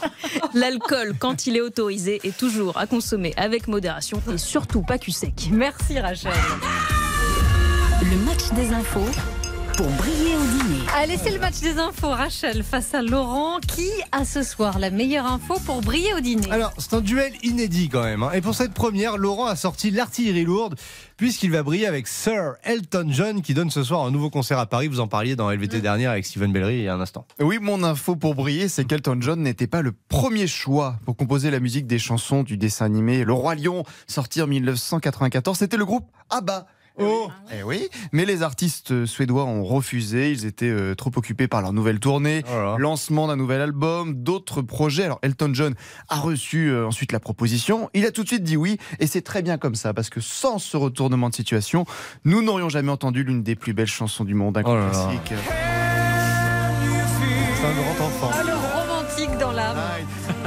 L'alcool, 0.54 1.14
quand 1.20 1.48
il 1.48 1.58
est 1.58 1.62
autorisé, 1.62 2.20
est 2.24 2.36
toujours 2.38 2.78
à 2.78 2.88
consommer 2.88 3.34
avec 3.38 3.68
modération 3.68 4.22
et 4.34 4.38
surtout 4.38 4.82
pas 4.82 4.98
cul 4.98 5.12
sec. 5.12 5.50
Merci 5.52 6.00
Rachel. 6.00 6.32
Le 8.02 8.18
match 8.26 8.52
des 8.56 8.72
infos 8.74 9.00
pour 9.76 9.88
briller. 9.88 10.37
Allez, 11.00 11.18
c'est 11.18 11.30
le 11.32 11.40
match 11.40 11.60
des 11.60 11.78
infos. 11.78 12.10
Rachel 12.10 12.64
face 12.64 12.96
à 12.96 13.04
Laurent. 13.04 13.60
Qui 13.60 13.88
a 14.12 14.26
ce 14.26 14.42
soir 14.42 14.80
la 14.80 14.90
meilleure 14.90 15.28
info 15.28 15.60
pour 15.64 15.82
briller 15.82 16.16
au 16.16 16.22
dîner 16.22 16.52
Alors, 16.52 16.74
c'est 16.80 16.96
un 16.96 17.02
duel 17.02 17.34
inédit 17.44 17.88
quand 17.88 18.02
même. 18.02 18.24
hein. 18.24 18.32
Et 18.34 18.42
pour 18.42 18.56
cette 18.56 18.74
première, 18.74 19.16
Laurent 19.16 19.46
a 19.46 19.56
sorti 19.56 19.92
l'artillerie 19.92 20.44
lourde, 20.44 20.76
puisqu'il 21.16 21.52
va 21.52 21.62
briller 21.62 21.86
avec 21.86 22.08
Sir 22.08 22.56
Elton 22.64 23.06
John, 23.10 23.44
qui 23.44 23.54
donne 23.54 23.70
ce 23.70 23.84
soir 23.84 24.06
un 24.06 24.12
nouveau 24.12 24.32
concert 24.32 24.58
à 24.58 24.66
Paris. 24.66 24.88
Vous 24.88 25.00
en 25.00 25.08
parliez 25.08 25.36
dans 25.36 25.52
LVT 25.52 25.82
dernière 25.82 26.10
avec 26.10 26.26
Steven 26.26 26.52
Bellery 26.52 26.78
il 26.78 26.84
y 26.86 26.88
a 26.88 26.96
un 26.96 27.02
instant. 27.02 27.28
Oui, 27.40 27.60
mon 27.62 27.84
info 27.84 28.16
pour 28.16 28.34
briller, 28.34 28.68
c'est 28.68 28.86
qu'Elton 28.86 29.18
John 29.22 29.40
n'était 29.44 29.68
pas 29.68 29.84
le 29.84 29.92
premier 30.10 30.48
choix 30.48 30.96
pour 31.06 31.16
composer 31.16 31.52
la 31.52 31.60
musique 31.60 31.86
des 31.86 32.00
chansons 32.00 32.42
du 32.42 32.58
dessin 32.58 32.86
animé 32.86 33.24
Le 33.24 33.34
Roi 33.34 33.54
Lion, 33.54 33.84
sorti 34.08 34.42
en 34.42 34.48
1994. 34.48 35.60
C'était 35.60 35.78
le 35.78 35.86
groupe 35.86 36.10
ABBA. 36.32 36.66
Oh 37.00 37.30
Eh 37.58 37.64
oui, 37.64 37.90
mais 38.12 38.26
les 38.26 38.42
artistes 38.42 39.06
suédois 39.06 39.44
ont 39.46 39.64
refusé. 39.64 40.32
Ils 40.32 40.46
étaient 40.46 40.70
euh, 40.70 40.96
trop 40.96 41.12
occupés 41.16 41.48
par 41.48 41.62
leur 41.62 41.74
nouvelle 41.74 42.00
tournée, 42.00 42.44
lancement 42.78 43.28
d'un 43.28 43.36
nouvel 43.36 43.62
album, 43.62 44.16
d'autres 44.16 44.62
projets. 44.62 45.04
Alors 45.04 45.20
Elton 45.22 45.52
John 45.54 45.76
a 46.10 46.16
reçu 46.20 46.70
euh, 46.70 46.88
ensuite 46.88 47.12
la 47.12 47.20
proposition. 47.20 47.90
Il 47.94 48.06
a 48.06 48.12
tout 48.12 48.24
de 48.24 48.28
suite 48.28 48.44
dit 48.44 48.58
oui, 48.58 48.78
et 49.00 49.08
c'est 49.08 49.22
très 49.22 49.42
bien 49.42 49.58
comme 49.58 49.76
ça, 49.76 49.94
parce 49.94 50.10
que 50.10 50.22
sans 50.22 50.58
ce 50.60 50.76
retournement 50.78 51.30
de 51.30 51.36
situation, 51.36 51.86
nous 52.26 52.42
n'aurions 52.42 52.70
jamais 52.70 52.92
entendu 52.92 53.24
l'une 53.24 53.44
des 53.44 53.56
plus 53.56 53.74
belles 53.74 53.86
chansons 53.88 54.24
du 54.24 54.34
monde, 54.34 54.58
un 54.58 54.64
Oh 54.66 54.90
classique. 54.90 55.34
C'est 57.60 57.66
un 57.66 57.74
grand 57.74 58.06
enfant. 58.06 58.32
Ah, 58.34 58.44
le 58.44 58.54
romantique 58.54 59.38
dans 59.40 59.52
l'âme. 59.52 59.78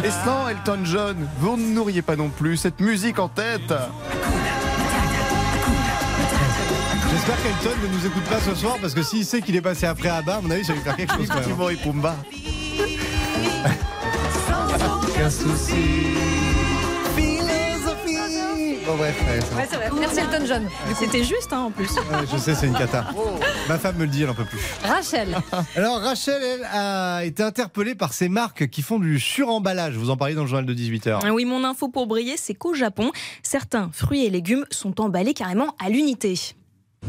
Et 0.05 0.11
sans 0.11 0.49
Elton 0.49 0.81
John, 0.85 1.17
vous 1.39 1.57
n'auriez 1.57 2.03
pas 2.03 2.17
non 2.17 2.29
plus 2.29 2.57
cette 2.57 2.81
musique 2.81 3.19
en 3.19 3.29
tête. 3.29 3.73
J'espère 7.13 7.43
qu'Elton 7.43 7.77
ne 7.83 7.89
nous 7.89 8.07
écoute 8.07 8.25
pas 8.25 8.41
ce 8.41 8.55
soir 8.55 8.77
parce 8.81 8.95
que 8.95 9.03
s'il 9.03 9.25
sait 9.25 9.43
qu'il 9.43 9.57
est 9.57 9.61
passé 9.61 9.87
après 9.87 10.09
Abba, 10.09 10.37
à 10.37 10.41
mon 10.41 10.51
avis, 10.51 10.65
ça 10.65 10.73
va 10.73 10.79
lui 10.79 10.85
faire 10.85 10.97
quelque 10.97 11.15
chose. 11.15 11.29
quand 11.29 11.35
même. 11.35 11.45
Timon 11.45 11.69
et 11.69 11.77
Pumba. 11.77 12.17
Aucun 15.03 15.31
souci. 15.31 15.75
Bon 18.87 18.97
bref, 18.97 19.15
ouais, 19.23 19.39
va. 19.39 19.57
Ouais, 19.57 19.69
c'est 19.71 19.77
vrai. 19.77 19.91
Merci 20.01 20.19
Elton 20.19 20.47
John. 20.47 20.69
C'était 20.99 21.23
juste 21.23 21.53
hein, 21.53 21.61
en 21.61 21.71
plus. 21.71 21.95
Ouais, 21.95 22.27
je 22.33 22.37
sais, 22.39 22.55
c'est 22.57 22.67
une 22.67 22.75
cata. 22.77 23.07
Ma 23.69 23.79
femme 23.79 23.97
me 23.97 24.05
le 24.05 24.11
dit, 24.11 24.23
elle 24.23 24.31
en 24.31 24.35
peut 24.35 24.45
plus. 24.45 24.59
Rachel. 24.83 25.37
Alors 25.77 26.01
Rachel, 26.01 26.43
elle, 26.43 26.65
a 26.73 27.25
été 27.25 27.43
interpellée 27.43 27.95
par 27.95 28.13
ces 28.13 28.29
marques 28.29 28.69
qui 28.69 28.83
font 28.83 28.99
du 28.99 29.21
suremballage. 29.21 29.95
Vous 29.95 30.11
en 30.11 30.17
parliez 30.17 30.35
dans 30.35 30.43
le 30.43 30.49
journal 30.49 30.67
de 30.67 30.75
18h. 30.75 31.21
Ah 31.23 31.33
Oui, 31.33 31.45
mon 31.45 31.63
info 31.63 31.89
pour 31.89 32.09
briller, 32.09 32.37
c'est 32.37 32.55
qu'au 32.55 32.75
Japon, 32.75 33.13
certains 33.45 33.91
fruits 33.93 34.25
et 34.25 34.31
légumes 34.31 34.65
sont 34.71 35.01
emballés 35.01 35.35
carrément 35.35 35.77
à 35.79 35.89
l'unité. 35.89 36.35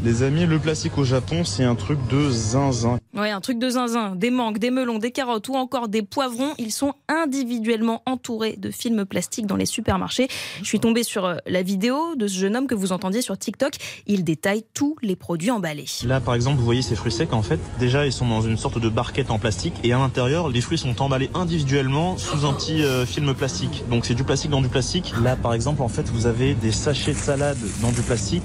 Les 0.04 0.24
amis, 0.24 0.46
le 0.46 0.58
plastique 0.58 0.98
au 0.98 1.04
Japon, 1.04 1.44
c'est 1.44 1.62
un 1.62 1.76
truc 1.76 1.98
de 2.08 2.28
zinzin. 2.28 2.98
Ouais, 3.14 3.28
un 3.28 3.42
truc 3.42 3.58
de 3.58 3.68
zinzin. 3.68 4.16
Des 4.16 4.30
mangues, 4.30 4.56
des 4.56 4.70
melons, 4.70 4.98
des 4.98 5.10
carottes 5.10 5.46
ou 5.48 5.54
encore 5.54 5.88
des 5.88 6.00
poivrons, 6.00 6.54
ils 6.56 6.72
sont 6.72 6.94
individuellement 7.08 8.02
entourés 8.06 8.56
de 8.56 8.70
films 8.70 9.04
plastiques 9.04 9.46
dans 9.46 9.56
les 9.56 9.66
supermarchés. 9.66 10.28
Je 10.60 10.64
suis 10.64 10.80
tombée 10.80 11.02
sur 11.02 11.26
euh, 11.26 11.36
la 11.46 11.62
vidéo 11.62 12.14
de 12.16 12.26
ce 12.26 12.38
jeune 12.38 12.56
homme 12.56 12.66
que 12.66 12.74
vous 12.74 12.90
entendiez 12.90 13.20
sur 13.20 13.36
TikTok. 13.36 13.74
Il 14.06 14.24
détaille 14.24 14.64
tous 14.72 14.96
les 15.02 15.14
produits 15.14 15.50
emballés. 15.50 15.84
Là, 16.06 16.20
par 16.20 16.34
exemple, 16.34 16.56
vous 16.56 16.64
voyez 16.64 16.80
ces 16.80 16.94
fruits 16.94 17.12
secs, 17.12 17.34
en 17.34 17.42
fait, 17.42 17.60
déjà, 17.78 18.06
ils 18.06 18.14
sont 18.14 18.26
dans 18.26 18.40
une 18.40 18.56
sorte 18.56 18.78
de 18.78 18.88
barquette 18.88 19.30
en 19.30 19.38
plastique 19.38 19.74
et 19.84 19.92
à 19.92 19.98
l'intérieur, 19.98 20.48
les 20.48 20.62
fruits 20.62 20.78
sont 20.78 21.02
emballés 21.02 21.28
individuellement 21.34 22.16
sous 22.16 22.46
un 22.46 22.54
petit 22.54 22.82
euh, 22.82 23.04
film 23.04 23.34
plastique. 23.34 23.84
Donc, 23.90 24.06
c'est 24.06 24.14
du 24.14 24.24
plastique 24.24 24.50
dans 24.50 24.62
du 24.62 24.68
plastique. 24.68 25.12
Là, 25.22 25.36
par 25.36 25.52
exemple, 25.52 25.82
en 25.82 25.88
fait, 25.88 26.08
vous 26.08 26.24
avez 26.24 26.54
des 26.54 26.72
sachets 26.72 27.12
de 27.12 27.18
salade 27.18 27.58
dans 27.82 27.92
du 27.92 28.00
plastique, 28.00 28.42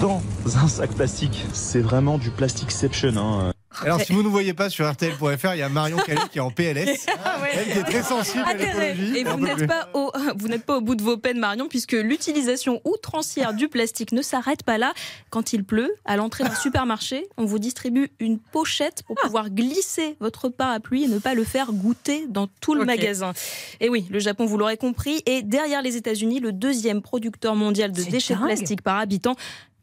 dans 0.00 0.22
un 0.56 0.68
sac 0.68 0.92
plastique. 0.94 1.44
C'est 1.52 1.80
vraiment 1.80 2.16
du 2.16 2.30
plasticception. 2.30 3.16
Hein. 3.16 3.52
Alors 3.84 4.00
si 4.00 4.12
vous 4.12 4.22
ne 4.22 4.28
voyez 4.28 4.54
pas 4.54 4.70
sur 4.70 4.90
RTL.fr, 4.90 5.54
il 5.54 5.58
y 5.58 5.62
a 5.62 5.68
Marion 5.68 5.98
Calais 5.98 6.20
qui 6.30 6.38
est 6.38 6.42
en 6.42 6.50
PLS. 6.50 7.06
Elle 7.52 7.72
qui 7.72 7.78
est 7.78 7.82
très 7.84 8.02
sensible 8.02 8.44
à 8.46 8.50
Intérêt. 8.50 8.94
l'écologie. 8.94 9.18
Et 9.18 9.24
vous 9.24 9.40
n'êtes 9.40 9.66
pas, 9.66 9.88
au, 9.94 10.12
vous 10.36 10.48
n'êtes 10.48 10.64
pas 10.64 10.76
au 10.78 10.80
bout 10.80 10.94
de 10.94 11.02
vos 11.02 11.16
peines, 11.16 11.38
Marion, 11.38 11.68
puisque 11.68 11.92
l'utilisation 11.92 12.80
outrancière 12.84 13.54
du 13.54 13.68
plastique 13.68 14.12
ne 14.12 14.22
s'arrête 14.22 14.62
pas 14.62 14.78
là. 14.78 14.92
Quand 15.30 15.52
il 15.52 15.64
pleut, 15.64 15.94
à 16.04 16.16
l'entrée 16.16 16.44
d'un 16.44 16.54
supermarché, 16.54 17.28
on 17.36 17.44
vous 17.44 17.58
distribue 17.58 18.10
une 18.20 18.38
pochette 18.38 19.02
pour 19.06 19.16
pouvoir 19.16 19.50
glisser 19.50 20.16
votre 20.20 20.48
parapluie 20.48 21.04
et 21.04 21.08
ne 21.08 21.18
pas 21.18 21.34
le 21.34 21.44
faire 21.44 21.72
goûter 21.72 22.26
dans 22.28 22.48
tout 22.60 22.74
le 22.74 22.84
magasin. 22.84 23.32
Et 23.80 23.88
oui, 23.88 24.06
le 24.10 24.18
Japon, 24.18 24.46
vous 24.46 24.58
l'aurez 24.58 24.76
compris, 24.76 25.22
est 25.26 25.42
derrière 25.42 25.82
les 25.82 25.96
États-Unis 25.96 26.40
le 26.40 26.52
deuxième 26.52 27.02
producteur 27.02 27.54
mondial 27.54 27.92
de 27.92 28.02
déchets 28.02 28.34
dingue. 28.34 28.44
plastiques 28.44 28.82
par 28.82 28.98
habitant. 28.98 29.36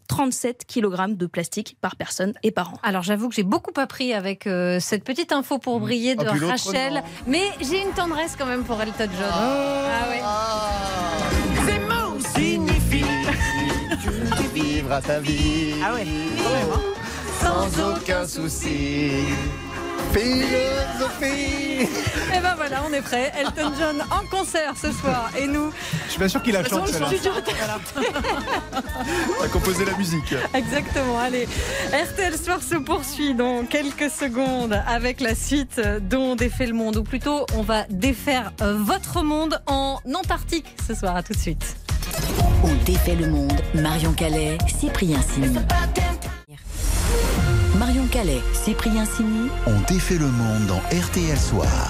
37 0.07 0.65
kg 0.65 1.15
de 1.15 1.25
plastique 1.25 1.77
par 1.81 1.95
personne 1.95 2.33
et 2.43 2.51
par 2.51 2.74
an. 2.74 2.79
Alors 2.83 3.03
j'avoue 3.03 3.29
que 3.29 3.35
j'ai 3.35 3.43
beaucoup 3.43 3.74
appris 3.79 4.13
avec 4.13 4.47
euh, 4.47 4.79
cette 4.79 5.03
petite 5.03 5.31
info 5.31 5.57
pour 5.59 5.79
briller 5.79 6.15
de 6.15 6.25
Ah, 6.27 6.33
l'autre, 6.33 6.47
Rachel, 6.47 6.93
non. 6.95 7.01
mais 7.27 7.43
j'ai 7.62 7.81
une 7.81 7.91
tendresse 7.93 8.35
quand 8.38 8.45
même 8.45 8.63
pour 8.63 8.81
Elton 8.81 9.09
John. 9.19 9.31
Ah 9.31 10.07
ouais. 10.09 10.21
Ces 11.71 11.79
mots 11.79 12.19
signifient 12.19 13.05
que 14.03 14.35
tu 14.41 14.47
vivras 14.53 15.01
ta 15.01 15.19
vie? 15.19 15.74
Ah 15.83 15.93
ouais. 15.93 16.05
Sans 17.41 17.91
aucun 17.91 18.25
souci. 18.27 19.09
Philosophie. 20.17 21.89
Et 22.34 22.39
ben 22.41 22.53
voilà, 22.55 22.84
on 22.89 22.93
est 22.93 23.01
prêt. 23.01 23.34
Elton 23.38 23.74
John 23.77 24.01
en 24.10 24.25
concert 24.34 24.74
ce 24.81 24.91
soir. 24.93 25.29
Et 25.38 25.45
nous, 25.45 25.72
Je 26.05 26.12
suis 26.12 26.19
pas 26.19 26.29
sûr 26.29 26.41
qu'il 26.41 26.53
chante 26.53 26.88
celle-là. 26.88 27.07
studio. 27.07 27.31
T'as 29.41 29.48
composé 29.51 29.84
la 29.84 29.95
musique. 29.98 30.34
Exactement, 30.53 31.19
allez. 31.19 31.48
RTL 31.91 32.38
Soir 32.38 32.62
se 32.63 32.75
poursuit 32.75 33.34
dans 33.34 33.65
quelques 33.65 34.10
secondes 34.10 34.81
avec 34.88 35.19
la 35.19 35.36
suite 35.36 35.81
dont 36.10 36.36
défait 36.36 36.67
le 36.67 36.74
monde. 36.74 36.95
Ou 36.95 37.03
plutôt, 37.03 37.45
on 37.55 37.62
va 37.62 37.84
défaire 37.89 38.53
votre 38.62 39.22
monde 39.22 39.62
en 39.67 40.00
Antarctique 40.13 40.67
ce 40.88 40.95
soir. 40.95 41.17
À 41.17 41.24
tout 41.24 41.34
de 41.34 41.39
suite. 41.39 41.75
On 42.63 42.74
défait 42.86 43.15
le 43.15 43.27
monde. 43.27 43.62
Marion 43.74 44.13
Calais, 44.13 44.57
Cyprien 44.79 45.19
Sini. 45.22 45.57
Marion 47.79 48.08
Calais, 48.08 48.41
Cyprien 48.53 49.05
Sini. 49.05 49.50
On 49.67 49.79
défait 49.91 50.17
le 50.17 50.27
monde 50.27 50.67
dans 50.67 50.77
RTL 50.98 51.38
Soir. 51.38 51.89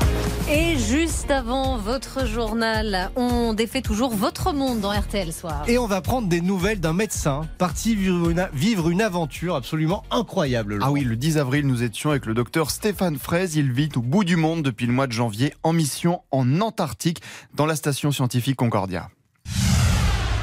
Et 0.49 0.77
juste 0.77 1.29
avant 1.29 1.77
votre 1.77 2.25
journal, 2.25 3.11
on 3.15 3.53
défait 3.53 3.81
toujours 3.81 4.09
votre 4.15 4.51
monde 4.51 4.79
dans 4.79 4.91
RTL 4.91 5.31
Soir. 5.31 5.63
Et 5.67 5.77
on 5.77 5.85
va 5.85 6.01
prendre 6.01 6.27
des 6.27 6.41
nouvelles 6.41 6.79
d'un 6.79 6.93
médecin 6.93 7.41
parti 7.59 7.95
vivre 7.95 8.29
une, 8.29 8.47
vivre 8.53 8.89
une 8.89 9.01
aventure 9.01 9.55
absolument 9.55 10.03
incroyable. 10.09 10.79
Ah 10.81 10.91
oui, 10.91 11.03
le 11.03 11.15
10 11.15 11.37
avril, 11.37 11.67
nous 11.67 11.83
étions 11.83 12.09
avec 12.09 12.25
le 12.25 12.33
docteur 12.33 12.71
Stéphane 12.71 13.17
Fraise. 13.17 13.55
Il 13.55 13.71
vit 13.71 13.89
au 13.95 14.01
bout 14.01 14.23
du 14.23 14.37
monde 14.37 14.63
depuis 14.63 14.87
le 14.87 14.93
mois 14.93 15.07
de 15.07 15.13
janvier 15.13 15.53
en 15.61 15.73
mission 15.73 16.21
en 16.31 16.61
Antarctique 16.61 17.21
dans 17.53 17.65
la 17.67 17.75
station 17.75 18.11
scientifique 18.11 18.55
Concordia. 18.55 19.09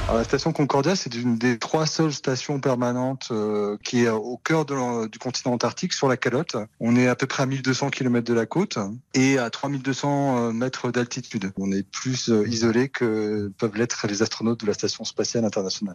Alors, 0.09 0.18
la 0.18 0.25
station 0.25 0.52
Concordia, 0.52 0.97
c'est 0.97 1.14
une 1.14 1.38
des 1.38 1.59
trois 1.59 1.87
seules 1.87 2.12
stations 2.12 2.59
permanentes 2.59 3.28
euh, 3.30 3.76
qui 3.85 4.02
est 4.02 4.09
au 4.09 4.37
cœur 4.37 4.64
de 4.64 5.06
du 5.06 5.18
continent 5.18 5.54
antarctique, 5.54 5.92
sur 5.92 6.09
la 6.09 6.16
calotte. 6.16 6.56
On 6.80 6.97
est 6.97 7.06
à 7.06 7.14
peu 7.14 7.26
près 7.26 7.44
à 7.44 7.47
1200 7.47 7.90
km 7.90 8.26
de 8.26 8.35
la 8.35 8.44
côte 8.44 8.78
et 9.14 9.38
à 9.38 9.49
3200 9.49 10.52
mètres 10.52 10.90
d'altitude. 10.90 11.52
On 11.56 11.71
est 11.71 11.88
plus 11.88 12.30
euh, 12.30 12.47
isolé 12.49 12.88
que 12.88 13.52
peuvent 13.59 13.76
l'être 13.76 14.06
les 14.09 14.23
astronautes 14.23 14.61
de 14.61 14.66
la 14.66 14.75
station 14.75 15.04
spatiale 15.04 15.44
internationale. 15.44 15.94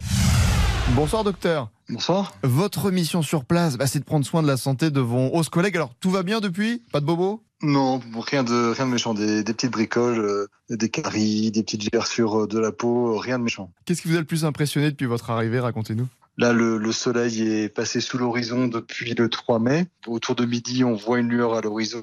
Bonsoir 0.94 1.22
docteur. 1.22 1.70
Bonsoir. 1.90 2.32
Votre 2.42 2.90
mission 2.90 3.20
sur 3.20 3.44
place, 3.44 3.76
bah, 3.76 3.86
c'est 3.86 3.98
de 3.98 4.04
prendre 4.04 4.24
soin 4.24 4.42
de 4.42 4.48
la 4.48 4.56
santé 4.56 4.90
de 4.90 5.00
vos 5.00 5.28
hausses 5.34 5.50
collègues. 5.50 5.76
Alors 5.76 5.94
tout 6.00 6.10
va 6.10 6.22
bien 6.22 6.40
depuis? 6.40 6.82
Pas 6.92 7.00
de 7.00 7.04
bobo? 7.06 7.42
Non, 7.62 8.00
rien 8.14 8.44
de 8.44 8.72
rien 8.72 8.86
de 8.86 8.92
méchant. 8.92 9.14
Des, 9.14 9.42
des 9.42 9.52
petites 9.52 9.72
bricoles, 9.72 10.20
euh, 10.20 10.46
des 10.70 10.88
caries, 10.88 11.50
des 11.50 11.62
petites 11.62 11.92
gerçures 11.92 12.42
euh, 12.42 12.46
de 12.46 12.58
la 12.58 12.70
peau, 12.70 13.14
euh, 13.14 13.18
rien 13.18 13.38
de 13.38 13.44
méchant. 13.44 13.72
Qu'est-ce 13.84 14.02
qui 14.02 14.08
vous 14.08 14.16
a 14.16 14.20
le 14.20 14.24
plus 14.24 14.44
impressionné 14.44 14.90
depuis 14.90 15.06
votre 15.06 15.30
arrivée 15.30 15.58
Racontez-nous. 15.58 16.06
Là, 16.36 16.52
le, 16.52 16.78
le 16.78 16.92
soleil 16.92 17.42
est 17.42 17.68
passé 17.68 18.00
sous 18.00 18.16
l'horizon 18.16 18.68
depuis 18.68 19.12
le 19.14 19.28
3 19.28 19.58
mai. 19.58 19.88
Autour 20.06 20.36
de 20.36 20.44
midi, 20.44 20.84
on 20.84 20.94
voit 20.94 21.18
une 21.18 21.28
lueur 21.28 21.54
à 21.54 21.60
l'horizon, 21.60 22.02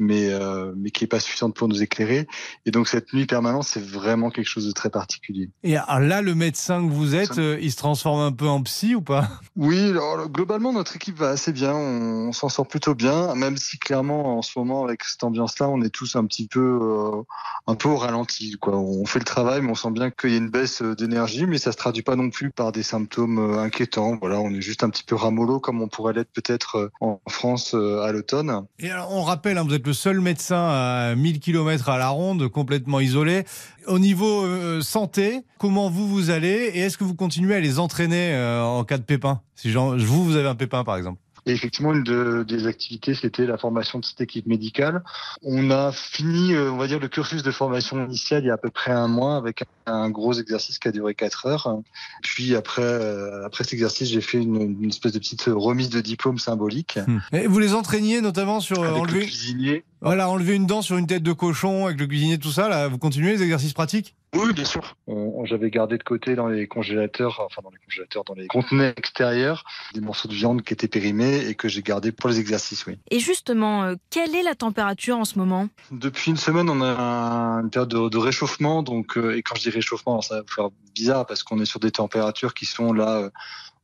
mais, 0.00 0.32
euh, 0.32 0.72
mais 0.76 0.90
qui 0.90 1.04
n'est 1.04 1.08
pas 1.08 1.20
suffisante 1.20 1.54
pour 1.54 1.68
nous 1.68 1.82
éclairer. 1.82 2.26
Et 2.64 2.70
donc, 2.70 2.88
cette 2.88 3.12
nuit 3.12 3.26
permanente, 3.26 3.64
c'est 3.64 3.84
vraiment 3.84 4.30
quelque 4.30 4.48
chose 4.48 4.66
de 4.66 4.72
très 4.72 4.88
particulier. 4.88 5.50
Et 5.62 5.76
alors 5.76 6.00
là, 6.00 6.22
le 6.22 6.34
médecin 6.34 6.82
que 6.82 6.90
vous 6.90 7.14
êtes, 7.14 7.38
euh, 7.38 7.58
il 7.60 7.70
se 7.70 7.76
transforme 7.76 8.20
un 8.20 8.32
peu 8.32 8.48
en 8.48 8.62
psy 8.62 8.94
ou 8.94 9.02
pas? 9.02 9.28
Oui, 9.56 9.90
alors, 9.90 10.28
globalement, 10.30 10.72
notre 10.72 10.96
équipe 10.96 11.18
va 11.18 11.28
assez 11.28 11.52
bien. 11.52 11.74
On, 11.74 12.28
on 12.28 12.32
s'en 12.32 12.48
sort 12.48 12.66
plutôt 12.66 12.94
bien, 12.94 13.34
même 13.34 13.58
si 13.58 13.78
clairement, 13.78 14.38
en 14.38 14.42
ce 14.42 14.58
moment, 14.58 14.84
avec 14.84 15.04
cette 15.04 15.22
ambiance-là, 15.22 15.68
on 15.68 15.82
est 15.82 15.90
tous 15.90 16.16
un 16.16 16.24
petit 16.24 16.48
peu, 16.48 16.78
euh, 16.82 17.22
un 17.66 17.74
peu 17.74 17.90
au 17.90 17.96
ralenti. 17.96 18.56
Quoi. 18.58 18.78
On 18.78 19.04
fait 19.04 19.18
le 19.18 19.26
travail, 19.26 19.60
mais 19.60 19.70
on 19.70 19.74
sent 19.74 19.90
bien 19.90 20.10
qu'il 20.10 20.30
y 20.30 20.34
a 20.34 20.38
une 20.38 20.50
baisse 20.50 20.80
d'énergie, 20.80 21.46
mais 21.46 21.58
ça 21.58 21.72
se 21.72 21.76
traduit 21.76 22.02
pas 22.02 22.16
non 22.16 22.30
plus 22.30 22.50
par 22.50 22.72
des 22.72 22.82
symptômes 22.82 23.58
inquiétants. 23.58 24.16
Voilà, 24.18 24.40
on 24.40 24.50
est 24.50 24.62
juste 24.62 24.82
un 24.82 24.88
petit 24.88 25.04
peu 25.04 25.14
ramollo, 25.14 25.60
comme 25.60 25.82
on 25.82 25.88
pourrait 25.88 26.14
l'être 26.14 26.32
peut-être 26.32 26.90
en 27.00 27.20
France 27.28 27.74
à 27.74 28.10
l'automne. 28.12 28.64
Et 28.78 28.90
alors, 28.90 29.12
on 29.12 29.22
rappelle, 29.22 29.58
hein, 29.58 29.64
vous 29.66 29.74
êtes 29.74 29.86
le 29.86 29.89
seul 29.92 30.20
médecin 30.20 30.68
à 30.68 31.14
1000 31.14 31.40
km 31.40 31.88
à 31.88 31.98
la 31.98 32.08
ronde, 32.08 32.48
complètement 32.48 33.00
isolé. 33.00 33.44
Au 33.86 33.98
niveau 33.98 34.44
euh, 34.44 34.80
santé, 34.80 35.40
comment 35.58 35.90
vous 35.90 36.08
vous 36.08 36.30
allez 36.30 36.70
et 36.74 36.80
est-ce 36.80 36.98
que 36.98 37.04
vous 37.04 37.14
continuez 37.14 37.54
à 37.54 37.60
les 37.60 37.78
entraîner 37.78 38.32
euh, 38.34 38.62
en 38.62 38.84
cas 38.84 38.98
de 38.98 39.02
pépin? 39.02 39.40
Si 39.54 39.70
genre, 39.70 39.96
vous, 39.96 40.24
vous 40.24 40.36
avez 40.36 40.48
un 40.48 40.54
pépin 40.54 40.84
par 40.84 40.96
exemple 40.96 41.18
Et 41.46 41.52
effectivement, 41.52 41.92
une 41.92 42.02
de- 42.04 42.44
des 42.46 42.66
activités, 42.66 43.14
c'était 43.14 43.46
la 43.46 43.56
formation 43.58 43.98
de 43.98 44.04
cette 44.04 44.20
équipe 44.20 44.46
médicale. 44.46 45.02
On 45.42 45.70
a 45.70 45.92
fini, 45.92 46.54
euh, 46.54 46.70
on 46.70 46.76
va 46.76 46.86
dire, 46.86 46.98
le 47.00 47.08
cursus 47.08 47.42
de 47.42 47.50
formation 47.50 48.04
initiale 48.04 48.42
il 48.44 48.46
y 48.48 48.50
a 48.50 48.54
à 48.54 48.58
peu 48.58 48.70
près 48.70 48.90
un 48.92 49.08
mois 49.08 49.36
avec 49.36 49.64
un 49.86 50.10
gros 50.10 50.34
exercice 50.34 50.78
qui 50.78 50.88
a 50.88 50.92
duré 50.92 51.14
quatre 51.14 51.46
heures. 51.46 51.78
Puis 52.22 52.54
après, 52.54 52.82
euh, 52.82 53.46
après 53.46 53.64
cet 53.64 53.72
exercice, 53.74 54.08
j'ai 54.08 54.20
fait 54.20 54.38
une, 54.38 54.76
une 54.82 54.88
espèce 54.90 55.12
de 55.12 55.18
petite 55.18 55.44
remise 55.46 55.88
de 55.90 56.00
diplôme 56.00 56.38
symbolique. 56.38 56.98
Et 57.32 57.46
vous 57.46 57.58
les 57.58 57.74
entraîniez 57.74 58.20
notamment 58.20 58.60
sur 58.60 58.78
Avec 58.82 58.94
le 58.94 59.00
enlever, 59.00 59.20
cuisinier. 59.26 59.84
voilà, 60.00 60.28
enlever 60.28 60.54
une 60.54 60.66
dent 60.66 60.82
sur 60.82 60.96
une 60.98 61.06
tête 61.06 61.22
de 61.22 61.32
cochon 61.32 61.86
avec 61.86 61.98
le 61.98 62.06
cuisinier, 62.06 62.38
tout 62.38 62.52
ça. 62.52 62.68
Là, 62.68 62.88
vous 62.88 62.98
continuez 62.98 63.32
les 63.32 63.42
exercices 63.42 63.72
pratiques? 63.72 64.14
Oui, 64.34 64.52
bien 64.52 64.64
sûr. 64.64 64.96
On- 65.08 65.40
on- 65.40 65.44
J'avais 65.44 65.70
gardé 65.70 65.98
de 65.98 66.02
côté 66.04 66.36
dans 66.36 66.46
les 66.46 66.68
congélateurs, 66.68 67.40
enfin 67.44 67.62
dans 67.64 67.70
les 67.70 67.78
congélateurs, 67.84 68.22
dans 68.24 68.34
les 68.34 68.46
contenants 68.46 68.92
extérieurs, 68.96 69.64
des 69.94 70.00
morceaux 70.00 70.28
de 70.28 70.34
viande 70.34 70.62
qui 70.62 70.72
étaient 70.72 70.86
périmés 70.86 71.46
et 71.48 71.54
que 71.56 71.66
j'ai 71.68 71.82
gardés 71.82 72.12
pour 72.12 72.28
les 72.30 72.38
exercices, 72.38 72.86
oui. 72.86 72.98
Et 73.10 73.18
justement, 73.18 73.82
euh, 73.84 73.94
quelle 74.10 74.34
est 74.36 74.42
la 74.44 74.54
température 74.54 75.16
en 75.16 75.24
ce 75.24 75.36
moment? 75.38 75.68
Depuis 75.90 76.30
une 76.30 76.36
semaine, 76.36 76.70
on 76.70 76.80
a 76.80 76.86
un- 76.92 77.62
une 77.62 77.70
période 77.70 77.88
de, 77.88 78.08
de 78.08 78.18
réchauffement. 78.18 78.82
Donc, 78.84 79.18
euh, 79.18 79.36
et 79.36 79.42
quand 79.42 79.56
je 79.56 79.62
dis 79.62 79.70
réchauffement, 79.70 80.12
alors 80.12 80.24
ça 80.24 80.36
va 80.36 80.40
vous 80.42 80.54
faire 80.54 80.68
bizarre 80.94 81.26
parce 81.26 81.42
qu'on 81.42 81.60
est 81.60 81.64
sur 81.64 81.80
des 81.80 81.90
températures 81.90 82.54
qui 82.54 82.66
sont 82.66 82.92
là 82.92 83.16
euh, 83.18 83.30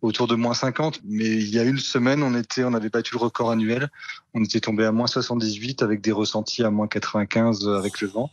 autour 0.03 0.27
de 0.27 0.35
moins 0.35 0.55
50. 0.55 1.01
Mais 1.05 1.27
il 1.27 1.49
y 1.49 1.59
a 1.59 1.65
une 1.65 1.79
semaine, 1.79 2.23
on 2.23 2.35
était, 2.35 2.65
on 2.65 2.75
avait 2.75 2.91
battu 2.91 3.15
le 3.15 3.21
record 3.21 3.51
annuel. 3.51 3.89
On 4.35 4.43
était 4.43 4.61
tombé 4.61 4.85
à 4.85 4.93
moins 4.93 5.07
78 5.07 5.83
avec 5.83 6.01
des 6.01 6.13
ressentis 6.13 6.63
à 6.63 6.71
moins 6.71 6.89
95 6.89 7.69
avec 7.69 8.01
le 8.01 8.09
vent. 8.09 8.31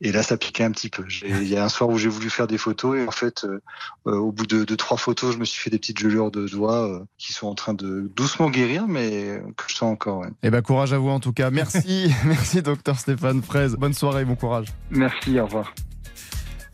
Et 0.00 0.12
là, 0.12 0.22
ça 0.22 0.36
piquait 0.36 0.64
un 0.64 0.70
petit 0.70 0.90
peu. 0.90 1.04
Il 1.24 1.48
y 1.48 1.56
a 1.56 1.64
un 1.64 1.68
soir 1.68 1.88
où 1.88 1.96
j'ai 1.96 2.08
voulu 2.08 2.28
faire 2.28 2.46
des 2.46 2.58
photos 2.58 2.98
et 2.98 3.06
en 3.06 3.10
fait, 3.10 3.44
euh, 3.44 3.62
euh, 4.06 4.16
au 4.16 4.32
bout 4.32 4.46
de, 4.46 4.64
de 4.64 4.74
trois 4.74 4.98
photos, 4.98 5.32
je 5.32 5.38
me 5.38 5.44
suis 5.44 5.58
fait 5.62 5.70
des 5.70 5.78
petites 5.78 5.98
gelures 5.98 6.30
de 6.30 6.46
doigts 6.46 6.86
euh, 6.86 7.04
qui 7.16 7.32
sont 7.32 7.46
en 7.46 7.54
train 7.54 7.74
de 7.74 8.10
doucement 8.14 8.50
guérir, 8.50 8.86
mais 8.86 9.40
que 9.56 9.64
je 9.68 9.74
sens 9.76 9.92
encore. 9.92 10.18
ouais. 10.18 10.28
Eh 10.42 10.50
ben 10.50 10.60
courage 10.62 10.92
à 10.92 10.98
vous 10.98 11.08
en 11.08 11.20
tout 11.20 11.32
cas. 11.32 11.50
Merci, 11.50 12.12
merci 12.26 12.60
docteur 12.60 12.98
Stéphane 12.98 13.42
Fraise. 13.42 13.76
Bonne 13.76 13.94
soirée, 13.94 14.24
bon 14.24 14.36
courage. 14.36 14.68
Merci, 14.90 15.38
au 15.40 15.46
revoir. 15.46 15.72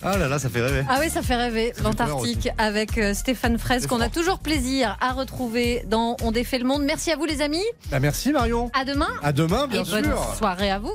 Ah 0.02 0.16
là 0.16 0.28
là, 0.28 0.38
ça 0.38 0.48
fait 0.48 0.62
rêver. 0.62 0.84
Ah 0.88 0.96
oui, 1.00 1.10
ça 1.10 1.20
fait 1.22 1.36
rêver 1.36 1.72
l'Antarctique 1.82 2.48
avec 2.56 2.96
euh, 2.96 3.12
Stéphane 3.12 3.58
Fraisse, 3.58 3.86
qu'on 3.86 4.00
a 4.00 4.08
toujours 4.08 4.38
plaisir 4.38 4.96
à 5.00 5.12
retrouver 5.12 5.84
dans 5.86 6.16
On 6.22 6.32
défait 6.32 6.58
le 6.58 6.64
monde. 6.64 6.82
Merci 6.84 7.10
à 7.12 7.16
vous 7.16 7.26
les 7.26 7.42
amis. 7.42 7.64
Bah, 7.90 8.00
merci 8.00 8.32
Marion. 8.32 8.70
À 8.72 8.84
demain. 8.84 9.08
À 9.22 9.32
demain, 9.32 9.66
bien 9.66 9.82
Et 9.82 9.84
sûr. 9.84 10.00
bonne 10.00 10.14
soirée 10.38 10.70
à 10.70 10.78
vous. 10.78 10.94